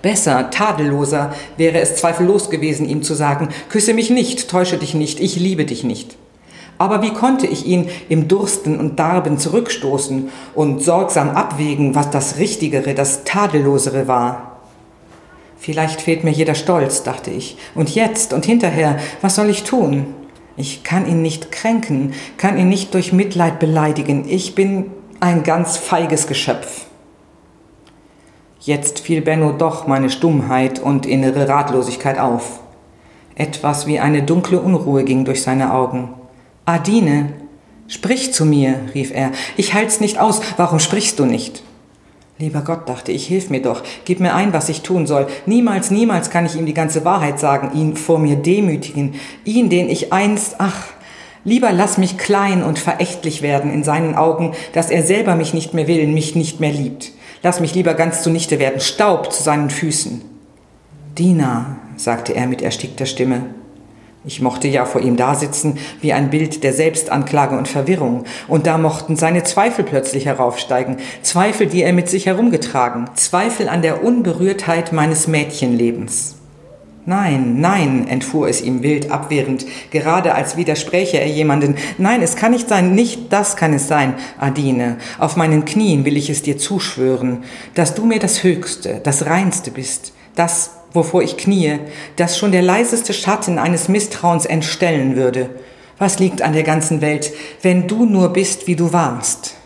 Besser, 0.00 0.50
tadelloser 0.50 1.34
wäre 1.58 1.80
es 1.80 1.96
zweifellos 1.96 2.48
gewesen, 2.48 2.88
ihm 2.88 3.02
zu 3.02 3.12
sagen, 3.12 3.50
küsse 3.68 3.92
mich 3.92 4.08
nicht, 4.08 4.48
täusche 4.48 4.78
dich 4.78 4.94
nicht, 4.94 5.20
ich 5.20 5.36
liebe 5.36 5.66
dich 5.66 5.84
nicht. 5.84 6.16
Aber 6.78 7.02
wie 7.02 7.12
konnte 7.12 7.46
ich 7.46 7.66
ihn 7.66 7.90
im 8.08 8.26
Dursten 8.26 8.80
und 8.80 8.98
Darben 8.98 9.36
zurückstoßen 9.36 10.30
und 10.54 10.82
sorgsam 10.82 11.28
abwägen, 11.28 11.94
was 11.94 12.08
das 12.08 12.38
Richtigere, 12.38 12.94
das 12.94 13.24
Tadellosere 13.24 14.08
war? 14.08 14.53
Vielleicht 15.64 16.02
fehlt 16.02 16.24
mir 16.24 16.30
jeder 16.30 16.54
Stolz, 16.54 17.04
dachte 17.04 17.30
ich. 17.30 17.56
Und 17.74 17.94
jetzt 17.94 18.34
und 18.34 18.44
hinterher, 18.44 18.98
was 19.22 19.36
soll 19.36 19.48
ich 19.48 19.62
tun? 19.62 20.08
Ich 20.58 20.84
kann 20.84 21.08
ihn 21.08 21.22
nicht 21.22 21.50
kränken, 21.52 22.12
kann 22.36 22.58
ihn 22.58 22.68
nicht 22.68 22.92
durch 22.92 23.14
Mitleid 23.14 23.60
beleidigen. 23.60 24.26
Ich 24.28 24.54
bin 24.54 24.90
ein 25.20 25.42
ganz 25.42 25.78
feiges 25.78 26.26
Geschöpf. 26.26 26.84
Jetzt 28.60 29.00
fiel 29.00 29.22
Benno 29.22 29.52
doch 29.52 29.86
meine 29.86 30.10
Stummheit 30.10 30.80
und 30.80 31.06
innere 31.06 31.48
Ratlosigkeit 31.48 32.18
auf. 32.18 32.60
Etwas 33.34 33.86
wie 33.86 33.98
eine 33.98 34.22
dunkle 34.22 34.60
Unruhe 34.60 35.02
ging 35.04 35.24
durch 35.24 35.42
seine 35.42 35.72
Augen. 35.72 36.10
Adine, 36.66 37.32
sprich 37.88 38.34
zu 38.34 38.44
mir, 38.44 38.80
rief 38.94 39.14
er. 39.14 39.32
Ich 39.56 39.72
halt's 39.72 39.98
nicht 40.00 40.18
aus. 40.18 40.42
Warum 40.58 40.78
sprichst 40.78 41.18
du 41.18 41.24
nicht? 41.24 41.62
Lieber 42.38 42.62
Gott, 42.62 42.88
dachte 42.88 43.12
ich, 43.12 43.28
hilf 43.28 43.48
mir 43.50 43.62
doch, 43.62 43.82
gib 44.04 44.18
mir 44.18 44.34
ein, 44.34 44.52
was 44.52 44.68
ich 44.68 44.82
tun 44.82 45.06
soll. 45.06 45.28
Niemals, 45.46 45.92
niemals 45.92 46.30
kann 46.30 46.46
ich 46.46 46.56
ihm 46.56 46.66
die 46.66 46.74
ganze 46.74 47.04
Wahrheit 47.04 47.38
sagen, 47.38 47.78
ihn 47.78 47.96
vor 47.96 48.18
mir 48.18 48.34
demütigen, 48.34 49.14
ihn, 49.44 49.70
den 49.70 49.88
ich 49.88 50.12
einst, 50.12 50.56
ach, 50.58 50.88
lieber 51.44 51.70
lass 51.70 51.96
mich 51.96 52.18
klein 52.18 52.64
und 52.64 52.80
verächtlich 52.80 53.40
werden 53.42 53.72
in 53.72 53.84
seinen 53.84 54.16
Augen, 54.16 54.52
dass 54.72 54.90
er 54.90 55.04
selber 55.04 55.36
mich 55.36 55.54
nicht 55.54 55.74
mehr 55.74 55.86
will, 55.86 56.08
mich 56.08 56.34
nicht 56.34 56.58
mehr 56.58 56.72
liebt. 56.72 57.12
Lass 57.44 57.60
mich 57.60 57.74
lieber 57.76 57.94
ganz 57.94 58.22
zunichte 58.22 58.58
werden, 58.58 58.80
Staub 58.80 59.32
zu 59.32 59.40
seinen 59.40 59.70
Füßen. 59.70 60.22
Dina, 61.16 61.76
sagte 61.96 62.34
er 62.34 62.48
mit 62.48 62.62
erstickter 62.62 63.06
Stimme, 63.06 63.44
ich 64.26 64.40
mochte 64.40 64.68
ja 64.68 64.86
vor 64.86 65.02
ihm 65.02 65.16
dasitzen 65.16 65.78
wie 66.00 66.12
ein 66.12 66.30
Bild 66.30 66.64
der 66.64 66.72
Selbstanklage 66.72 67.56
und 67.58 67.68
Verwirrung, 67.68 68.24
und 68.48 68.66
da 68.66 68.78
mochten 68.78 69.16
seine 69.16 69.42
Zweifel 69.42 69.84
plötzlich 69.84 70.26
heraufsteigen, 70.26 70.96
Zweifel, 71.22 71.66
die 71.66 71.82
er 71.82 71.92
mit 71.92 72.08
sich 72.08 72.26
herumgetragen, 72.26 73.10
Zweifel 73.14 73.68
an 73.68 73.82
der 73.82 74.02
Unberührtheit 74.02 74.92
meines 74.92 75.28
Mädchenlebens. 75.28 76.36
Nein, 77.06 77.60
nein, 77.60 78.08
entfuhr 78.08 78.48
es 78.48 78.62
ihm 78.62 78.82
wild 78.82 79.10
abwehrend, 79.10 79.66
gerade 79.90 80.34
als 80.34 80.56
widerspräche 80.56 81.20
er 81.20 81.26
jemanden. 81.26 81.76
Nein, 81.98 82.22
es 82.22 82.34
kann 82.34 82.52
nicht 82.52 82.70
sein, 82.70 82.94
nicht 82.94 83.30
das 83.30 83.56
kann 83.56 83.74
es 83.74 83.88
sein, 83.88 84.14
Adine. 84.38 84.96
Auf 85.18 85.36
meinen 85.36 85.66
Knien 85.66 86.06
will 86.06 86.16
ich 86.16 86.30
es 86.30 86.40
dir 86.40 86.56
zuschwören, 86.56 87.44
dass 87.74 87.94
du 87.94 88.06
mir 88.06 88.20
das 88.20 88.42
Höchste, 88.42 89.00
das 89.04 89.26
Reinste 89.26 89.70
bist, 89.70 90.14
das, 90.34 90.70
wovor 90.94 91.22
ich 91.22 91.36
kniee, 91.36 91.80
das 92.16 92.38
schon 92.38 92.52
der 92.52 92.62
leiseste 92.62 93.12
Schatten 93.12 93.58
eines 93.58 93.88
Misstrauens 93.88 94.46
entstellen 94.46 95.16
würde. 95.16 95.50
Was 95.98 96.18
liegt 96.18 96.40
an 96.40 96.54
der 96.54 96.62
ganzen 96.62 97.00
Welt, 97.02 97.32
wenn 97.62 97.86
du 97.86 98.06
nur 98.06 98.32
bist, 98.32 98.66
wie 98.66 98.76
du 98.76 98.92
warst? 98.92 99.56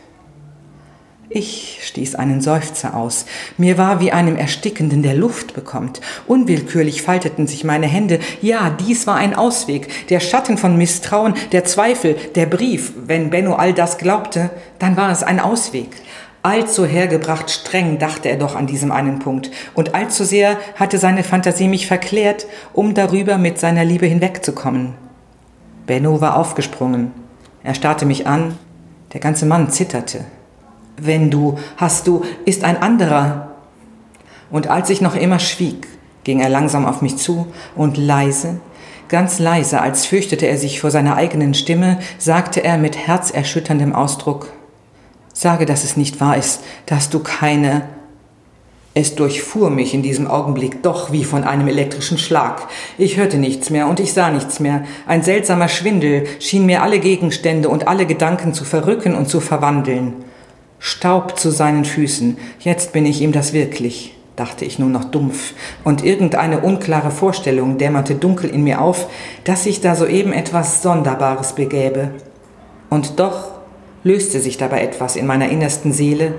Ich 1.31 1.81
stieß 1.83 2.15
einen 2.15 2.41
Seufzer 2.41 2.97
aus. 2.97 3.27
Mir 3.59 3.77
war 3.77 4.01
wie 4.01 4.13
einem 4.13 4.37
Erstickenden 4.37 5.03
der 5.03 5.15
Luft 5.15 5.53
bekommt. 5.53 6.01
Unwillkürlich 6.27 7.03
falteten 7.03 7.47
sich 7.47 7.65
meine 7.65 7.87
Hände. 7.87 8.19
Ja, 8.41 8.71
dies 8.71 9.07
war 9.07 9.17
ein 9.17 9.35
Ausweg. 9.35 10.09
Der 10.09 10.21
Schatten 10.21 10.57
von 10.57 10.79
Misstrauen, 10.79 11.35
der 11.53 11.65
Zweifel, 11.65 12.17
der 12.35 12.47
Brief. 12.47 12.95
Wenn 12.97 13.29
Benno 13.29 13.57
all 13.57 13.75
das 13.75 13.99
glaubte, 13.99 14.49
dann 14.79 14.97
war 14.97 15.13
es 15.13 15.23
ein 15.23 15.39
Ausweg. 15.39 15.91
Allzu 16.49 16.87
hergebracht 16.87 17.51
streng 17.51 17.99
dachte 17.99 18.31
er 18.31 18.39
doch 18.39 18.57
an 18.57 18.67
diesem 18.67 18.91
einen 18.91 19.19
Punkt, 19.19 19.51
und 19.75 19.95
allzu 19.95 20.25
sehr 20.25 20.57
hatte 20.77 20.97
seine 20.97 21.23
Fantasie 21.23 21.69
mich 21.69 21.87
verklärt, 21.87 22.47
um 22.73 22.95
darüber 22.95 23.37
mit 23.37 23.59
seiner 23.59 23.85
Liebe 23.85 24.07
hinwegzukommen. 24.07 24.95
Benno 25.87 26.23
war 26.23 26.39
aufgesprungen. 26.39 27.13
Er 27.63 27.75
starrte 27.75 28.07
mich 28.07 28.27
an. 28.27 28.57
Der 29.13 29.21
ganze 29.21 29.45
Mann 29.45 29.69
zitterte. 29.69 30.25
Wenn 30.97 31.31
du, 31.31 31.59
hast 31.77 32.07
du, 32.07 32.25
ist 32.47 32.65
ein 32.65 32.81
anderer. 32.81 33.51
Und 34.51 34.69
als 34.69 34.89
ich 34.89 35.03
noch 35.03 35.17
immer 35.17 35.41
schwieg, 35.41 35.87
ging 36.25 36.41
er 36.41 36.49
langsam 36.49 36.87
auf 36.87 37.03
mich 37.03 37.19
zu 37.19 37.49
und 37.77 37.99
leise, 37.99 38.59
ganz 39.11 39.39
leise, 39.39 39.83
als 39.83 40.07
fürchtete 40.07 40.47
er 40.47 40.57
sich 40.57 40.81
vor 40.81 40.91
seiner 40.91 41.17
eigenen 41.17 41.53
Stimme, 41.53 41.99
sagte 42.17 42.65
er 42.65 42.79
mit 42.79 42.97
herzerschütterndem 42.97 43.95
Ausdruck, 43.95 44.51
Sage, 45.39 45.67
dass 45.67 45.85
es 45.85 45.97
nicht 45.97 46.21
wahr 46.21 46.37
ist, 46.37 46.63
dass 46.87 47.11
du 47.11 47.21
keine 47.21 47.83
es 48.93 49.15
durchfuhr 49.15 49.71
mich 49.71 49.95
in 49.95 50.03
diesem 50.03 50.27
Augenblick 50.27 50.83
doch 50.83 51.13
wie 51.13 51.23
von 51.23 51.45
einem 51.45 51.69
elektrischen 51.69 52.19
Schlag. 52.19 52.67
Ich 52.97 53.19
hörte 53.19 53.39
nichts 53.39 53.71
mehr 53.71 53.87
und 53.87 54.01
ich 54.01 54.13
sah 54.13 54.33
nichts 54.33 54.59
mehr. 54.59 54.85
Ein 55.07 55.23
seltsamer 55.23 55.69
Schwindel 55.69 56.25
schien 56.41 56.67
mir 56.67 56.83
alle 56.83 56.99
Gegenstände 56.99 57.69
und 57.69 57.87
alle 57.87 58.05
Gedanken 58.05 58.53
zu 58.53 58.65
verrücken 58.65 59.15
und 59.15 59.29
zu 59.29 59.39
verwandeln. 59.39 60.15
Staub 60.81 61.39
zu 61.39 61.53
seinen 61.53 61.85
Füßen. 61.85 62.37
Jetzt 62.59 62.93
bin 62.93 63.07
ich 63.07 63.21
ihm 63.21 63.31
das 63.31 63.53
wirklich, 63.53 64.17
dachte 64.35 64.65
ich 64.65 64.81
nur 64.81 64.89
noch 64.89 65.05
dumpf. 65.05 65.55
Und 65.85 66.05
irgendeine 66.05 66.63
unklare 66.63 67.13
Vorstellung 67.13 67.79
dämmerte 67.79 68.17
dunkel 68.17 68.51
in 68.51 68.65
mir 68.65 68.81
auf, 68.81 69.07
dass 69.45 69.63
sich 69.63 69.81
da 69.81 69.95
soeben 69.95 70.33
etwas 70.33 70.83
Sonderbares 70.83 71.53
begäbe. 71.53 72.11
Und 72.91 73.21
doch 73.21 73.58
löste 74.09 74.41
sich 74.41 74.57
dabei 74.57 74.83
etwas 74.83 75.17
in 75.17 75.27
meiner 75.27 75.51
innersten 75.51 75.93
Seele, 75.93 76.35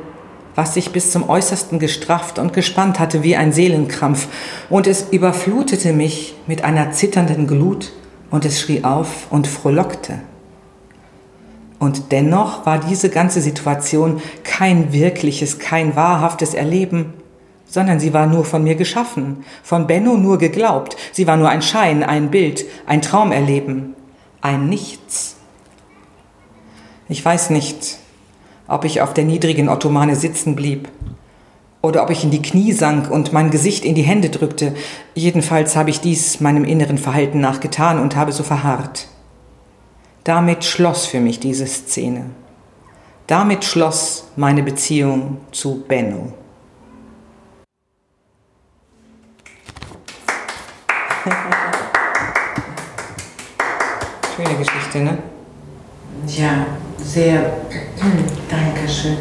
was 0.55 0.73
sich 0.73 0.91
bis 0.91 1.11
zum 1.11 1.29
äußersten 1.29 1.77
gestrafft 1.77 2.39
und 2.39 2.51
gespannt 2.51 2.99
hatte 2.99 3.23
wie 3.23 3.35
ein 3.35 3.53
Seelenkrampf, 3.53 4.27
und 4.69 4.87
es 4.87 5.07
überflutete 5.11 5.93
mich 5.93 6.35
mit 6.47 6.63
einer 6.63 6.91
zitternden 6.91 7.47
Glut, 7.47 7.93
und 8.31 8.45
es 8.45 8.59
schrie 8.59 8.83
auf 8.83 9.27
und 9.31 9.47
frohlockte. 9.47 10.19
Und 11.79 12.11
dennoch 12.11 12.65
war 12.65 12.79
diese 12.79 13.09
ganze 13.09 13.41
Situation 13.41 14.21
kein 14.43 14.91
wirkliches, 14.91 15.59
kein 15.59 15.95
wahrhaftes 15.95 16.53
Erleben, 16.53 17.13
sondern 17.65 17.99
sie 17.99 18.13
war 18.13 18.27
nur 18.27 18.45
von 18.45 18.63
mir 18.63 18.75
geschaffen, 18.75 19.45
von 19.63 19.87
Benno 19.87 20.17
nur 20.17 20.39
geglaubt, 20.39 20.97
sie 21.11 21.27
war 21.27 21.37
nur 21.37 21.49
ein 21.49 21.61
Schein, 21.61 22.03
ein 22.03 22.31
Bild, 22.31 22.65
ein 22.85 23.01
Traumerleben, 23.01 23.95
ein 24.41 24.67
Nichts. 24.69 25.38
Ich 27.11 27.25
weiß 27.25 27.49
nicht, 27.49 27.97
ob 28.67 28.85
ich 28.85 29.01
auf 29.01 29.15
der 29.15 29.25
niedrigen 29.25 29.67
Ottomane 29.67 30.15
sitzen 30.15 30.55
blieb 30.55 30.89
oder 31.81 32.03
ob 32.03 32.11
ich 32.11 32.23
in 32.23 32.29
die 32.29 32.43
Knie 32.43 32.71
sank 32.71 33.09
und 33.09 33.33
mein 33.33 33.49
Gesicht 33.49 33.83
in 33.83 33.95
die 33.95 34.03
Hände 34.03 34.29
drückte. 34.29 34.75
Jedenfalls 35.15 35.75
habe 35.75 35.89
ich 35.89 36.01
dies 36.01 36.39
meinem 36.39 36.65
inneren 36.65 36.99
Verhalten 36.99 37.39
nach 37.39 37.61
getan 37.61 37.99
und 37.99 38.15
habe 38.15 38.31
so 38.31 38.43
verharrt. 38.43 39.07
Damit 40.23 40.65
schloss 40.65 41.07
für 41.07 41.19
mich 41.19 41.39
diese 41.39 41.65
Szene. 41.65 42.25
Damit 43.25 43.65
schloss 43.65 44.27
meine 44.35 44.61
Beziehung 44.61 45.37
zu 45.51 45.83
Benno. 45.87 46.33
Schöne 54.35 54.55
Geschichte, 54.57 54.99
ne? 54.99 55.17
Sehr. 57.09 57.53
Dankeschön. 58.51 59.17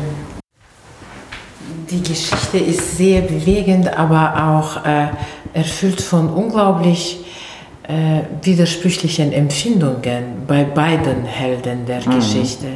Die 1.90 2.02
Geschichte 2.02 2.58
ist 2.58 2.98
sehr 2.98 3.22
bewegend, 3.22 3.96
aber 3.96 4.58
auch 4.58 4.84
äh, 4.84 5.06
erfüllt 5.54 6.02
von 6.02 6.28
unglaublich 6.28 7.24
äh, 7.84 8.20
widersprüchlichen 8.42 9.32
Empfindungen 9.32 10.42
bei 10.46 10.64
beiden 10.64 11.24
Helden 11.24 11.86
der 11.86 12.06
mhm. 12.06 12.16
Geschichte. 12.16 12.66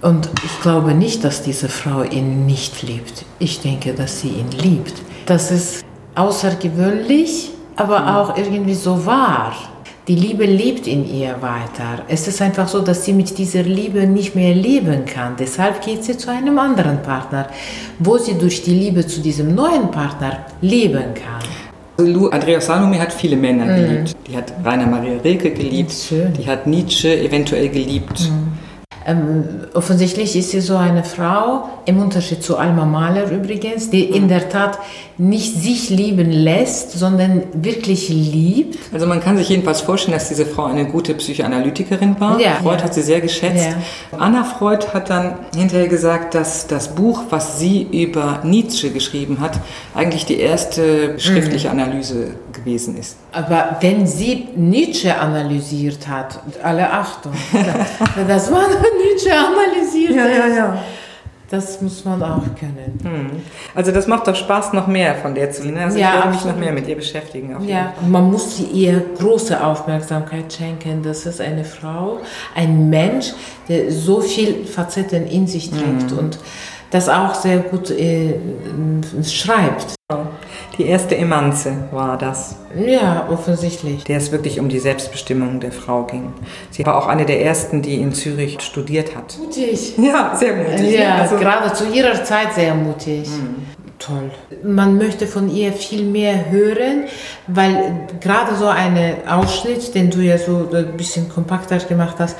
Und 0.00 0.30
ich 0.42 0.62
glaube 0.62 0.94
nicht, 0.94 1.24
dass 1.24 1.42
diese 1.42 1.68
Frau 1.68 2.02
ihn 2.02 2.46
nicht 2.46 2.82
liebt. 2.82 3.26
Ich 3.38 3.60
denke, 3.60 3.92
dass 3.92 4.22
sie 4.22 4.28
ihn 4.28 4.50
liebt. 4.50 4.94
Das 5.26 5.50
ist 5.50 5.84
außergewöhnlich, 6.14 7.50
aber 7.76 8.00
mhm. 8.00 8.08
auch 8.08 8.36
irgendwie 8.38 8.74
so 8.74 9.04
wahr. 9.04 9.52
Die 10.08 10.16
Liebe 10.16 10.44
lebt 10.44 10.88
in 10.88 11.08
ihr 11.08 11.40
weiter. 11.40 12.02
Es 12.08 12.26
ist 12.26 12.42
einfach 12.42 12.66
so, 12.66 12.80
dass 12.80 13.04
sie 13.04 13.12
mit 13.12 13.38
dieser 13.38 13.62
Liebe 13.62 14.04
nicht 14.04 14.34
mehr 14.34 14.52
leben 14.52 15.04
kann. 15.04 15.36
Deshalb 15.38 15.80
geht 15.80 16.02
sie 16.02 16.16
zu 16.16 16.28
einem 16.28 16.58
anderen 16.58 17.00
Partner, 17.02 17.46
wo 18.00 18.18
sie 18.18 18.34
durch 18.34 18.64
die 18.64 18.74
Liebe 18.74 19.06
zu 19.06 19.20
diesem 19.20 19.54
neuen 19.54 19.92
Partner 19.92 20.44
leben 20.60 21.14
kann. 21.14 22.04
Lou 22.04 22.26
Andreas 22.30 22.66
Salome 22.66 22.98
hat 23.00 23.12
viele 23.12 23.36
Männer 23.36 23.64
mm. 23.64 23.76
geliebt. 23.76 24.16
Die 24.26 24.36
hat 24.36 24.52
Rainer 24.64 24.86
Maria 24.86 25.20
Rilke 25.22 25.52
geliebt, 25.52 25.94
die 26.10 26.46
hat 26.48 26.66
Nietzsche 26.66 27.20
eventuell 27.20 27.68
geliebt. 27.68 28.28
Mm. 28.28 28.52
Ähm, 29.06 29.44
offensichtlich 29.74 30.34
ist 30.34 30.50
sie 30.50 30.60
so 30.60 30.76
eine 30.76 31.04
Frau, 31.04 31.68
im 31.84 31.98
Unterschied 32.00 32.42
zu 32.42 32.56
Alma 32.56 32.84
Mahler 32.84 33.30
übrigens, 33.30 33.90
die 33.90 34.04
in 34.04 34.28
der 34.28 34.48
Tat 34.48 34.78
nicht 35.18 35.54
sich 35.54 35.90
lieben 35.90 36.30
lässt, 36.30 36.92
sondern 36.92 37.42
wirklich 37.52 38.08
liebt. 38.08 38.78
Also 38.92 39.06
man 39.06 39.20
kann 39.20 39.36
sich 39.36 39.48
jedenfalls 39.48 39.80
vorstellen, 39.80 40.14
dass 40.14 40.28
diese 40.28 40.46
Frau 40.46 40.64
eine 40.64 40.86
gute 40.86 41.14
Psychoanalytikerin 41.14 42.18
war. 42.18 42.40
Ja, 42.40 42.54
Freud 42.62 42.78
ja. 42.78 42.84
hat 42.84 42.94
sie 42.94 43.02
sehr 43.02 43.20
geschätzt. 43.20 43.68
Ja. 44.12 44.18
Anna 44.18 44.44
Freud 44.44 44.86
hat 44.92 45.10
dann 45.10 45.34
hinterher 45.54 45.88
gesagt, 45.88 46.34
dass 46.34 46.66
das 46.66 46.94
Buch, 46.94 47.24
was 47.30 47.58
sie 47.58 47.82
über 47.82 48.40
Nietzsche 48.42 48.90
geschrieben 48.90 49.40
hat, 49.40 49.60
eigentlich 49.94 50.24
die 50.24 50.40
erste 50.40 51.18
schriftliche 51.18 51.68
mhm. 51.68 51.80
Analyse 51.80 52.34
gewesen 52.52 52.96
ist. 52.96 53.16
Aber 53.32 53.76
wenn 53.80 54.06
sie 54.06 54.48
Nietzsche 54.56 55.14
analysiert 55.14 56.08
hat, 56.08 56.40
alle 56.62 56.90
Achtung, 56.90 57.32
das 58.28 58.50
war 58.50 58.64
Nietzsche 59.02 59.32
analysiert. 59.32 60.14
Ja, 60.14 60.26
ja, 60.26 60.46
ja. 60.48 60.82
Das 61.52 61.82
muss 61.82 62.02
man 62.06 62.22
auch 62.22 62.44
können. 62.58 62.98
Hm. 63.02 63.42
Also 63.74 63.92
das 63.92 64.06
macht 64.06 64.26
doch 64.26 64.34
Spaß, 64.34 64.72
noch 64.72 64.86
mehr 64.86 65.14
von 65.16 65.34
der 65.34 65.50
zu 65.50 65.64
lernen. 65.64 65.82
Also 65.82 65.98
ja, 65.98 66.08
ich 66.08 66.14
werde 66.14 66.28
mich 66.30 66.44
noch 66.46 66.56
mehr 66.56 66.72
mit 66.72 66.88
ihr 66.88 66.96
beschäftigen. 66.96 67.54
ja, 67.68 67.92
man 68.08 68.30
muss 68.30 68.58
ihr 68.58 69.04
große 69.18 69.62
Aufmerksamkeit 69.62 70.50
schenken. 70.50 71.02
Das 71.02 71.26
ist 71.26 71.42
eine 71.42 71.66
Frau, 71.66 72.20
ein 72.54 72.88
Mensch, 72.88 73.34
der 73.68 73.92
so 73.92 74.22
viel 74.22 74.64
Facetten 74.64 75.26
in 75.26 75.46
sich 75.46 75.70
trägt 75.70 76.10
hm. 76.12 76.18
und 76.18 76.38
das 76.92 77.08
auch 77.08 77.34
sehr 77.34 77.58
gut 77.58 77.90
äh, 77.90 78.34
schreibt. 79.24 79.96
Die 80.78 80.86
erste 80.86 81.16
Emanze 81.16 81.72
war 81.90 82.16
das. 82.18 82.56
Ja, 82.76 83.28
offensichtlich. 83.30 84.04
Der 84.04 84.18
es 84.18 84.30
wirklich 84.30 84.60
um 84.60 84.68
die 84.68 84.78
Selbstbestimmung 84.78 85.60
der 85.60 85.72
Frau 85.72 86.04
ging. 86.04 86.32
Sie 86.70 86.84
war 86.84 86.96
auch 86.96 87.08
eine 87.08 87.24
der 87.26 87.42
ersten, 87.42 87.82
die 87.82 87.96
in 87.96 88.12
Zürich 88.12 88.60
studiert 88.60 89.16
hat. 89.16 89.38
Mutig. 89.38 89.94
Ja, 90.02 90.34
sehr 90.36 90.56
mutig. 90.56 90.98
Ja, 90.98 91.16
also, 91.16 91.36
gerade 91.36 91.72
zu 91.72 91.88
ihrer 91.90 92.22
Zeit 92.24 92.54
sehr 92.54 92.74
mutig. 92.74 93.28
Mhm. 93.28 93.66
Toll. 93.98 94.32
Man 94.64 94.98
möchte 94.98 95.28
von 95.28 95.48
ihr 95.48 95.72
viel 95.72 96.02
mehr 96.02 96.50
hören, 96.50 97.04
weil 97.46 98.08
gerade 98.20 98.56
so 98.56 98.66
ein 98.66 98.98
Ausschnitt, 99.28 99.94
den 99.94 100.10
du 100.10 100.18
ja 100.18 100.38
so 100.38 100.68
ein 100.74 100.96
bisschen 100.96 101.28
kompakter 101.28 101.78
gemacht 101.78 102.16
hast, 102.18 102.36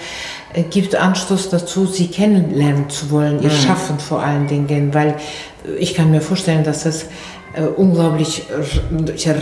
gibt 0.71 0.95
Anstoß 0.95 1.51
dazu, 1.51 1.87
sie 1.87 2.09
kennenlernen 2.09 2.91
zu 2.91 3.11
wollen, 3.11 3.43
ihr 3.43 3.51
mhm. 3.51 3.55
Schaffen 3.55 3.99
vor 3.99 4.23
allen 4.23 4.47
Dingen, 4.47 4.93
weil 4.93 5.17
ich 5.79 5.95
kann 5.95 6.11
mir 6.11 6.21
vorstellen, 6.21 6.65
dass 6.65 6.87
es 6.87 7.07
äh, 7.55 7.63
unglaublich 7.63 8.47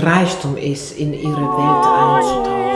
Reichtum 0.03 0.57
ist, 0.57 0.97
in 0.97 1.13
ihre 1.13 1.31
Welt 1.31 1.87
einzutauchen. 1.87 2.70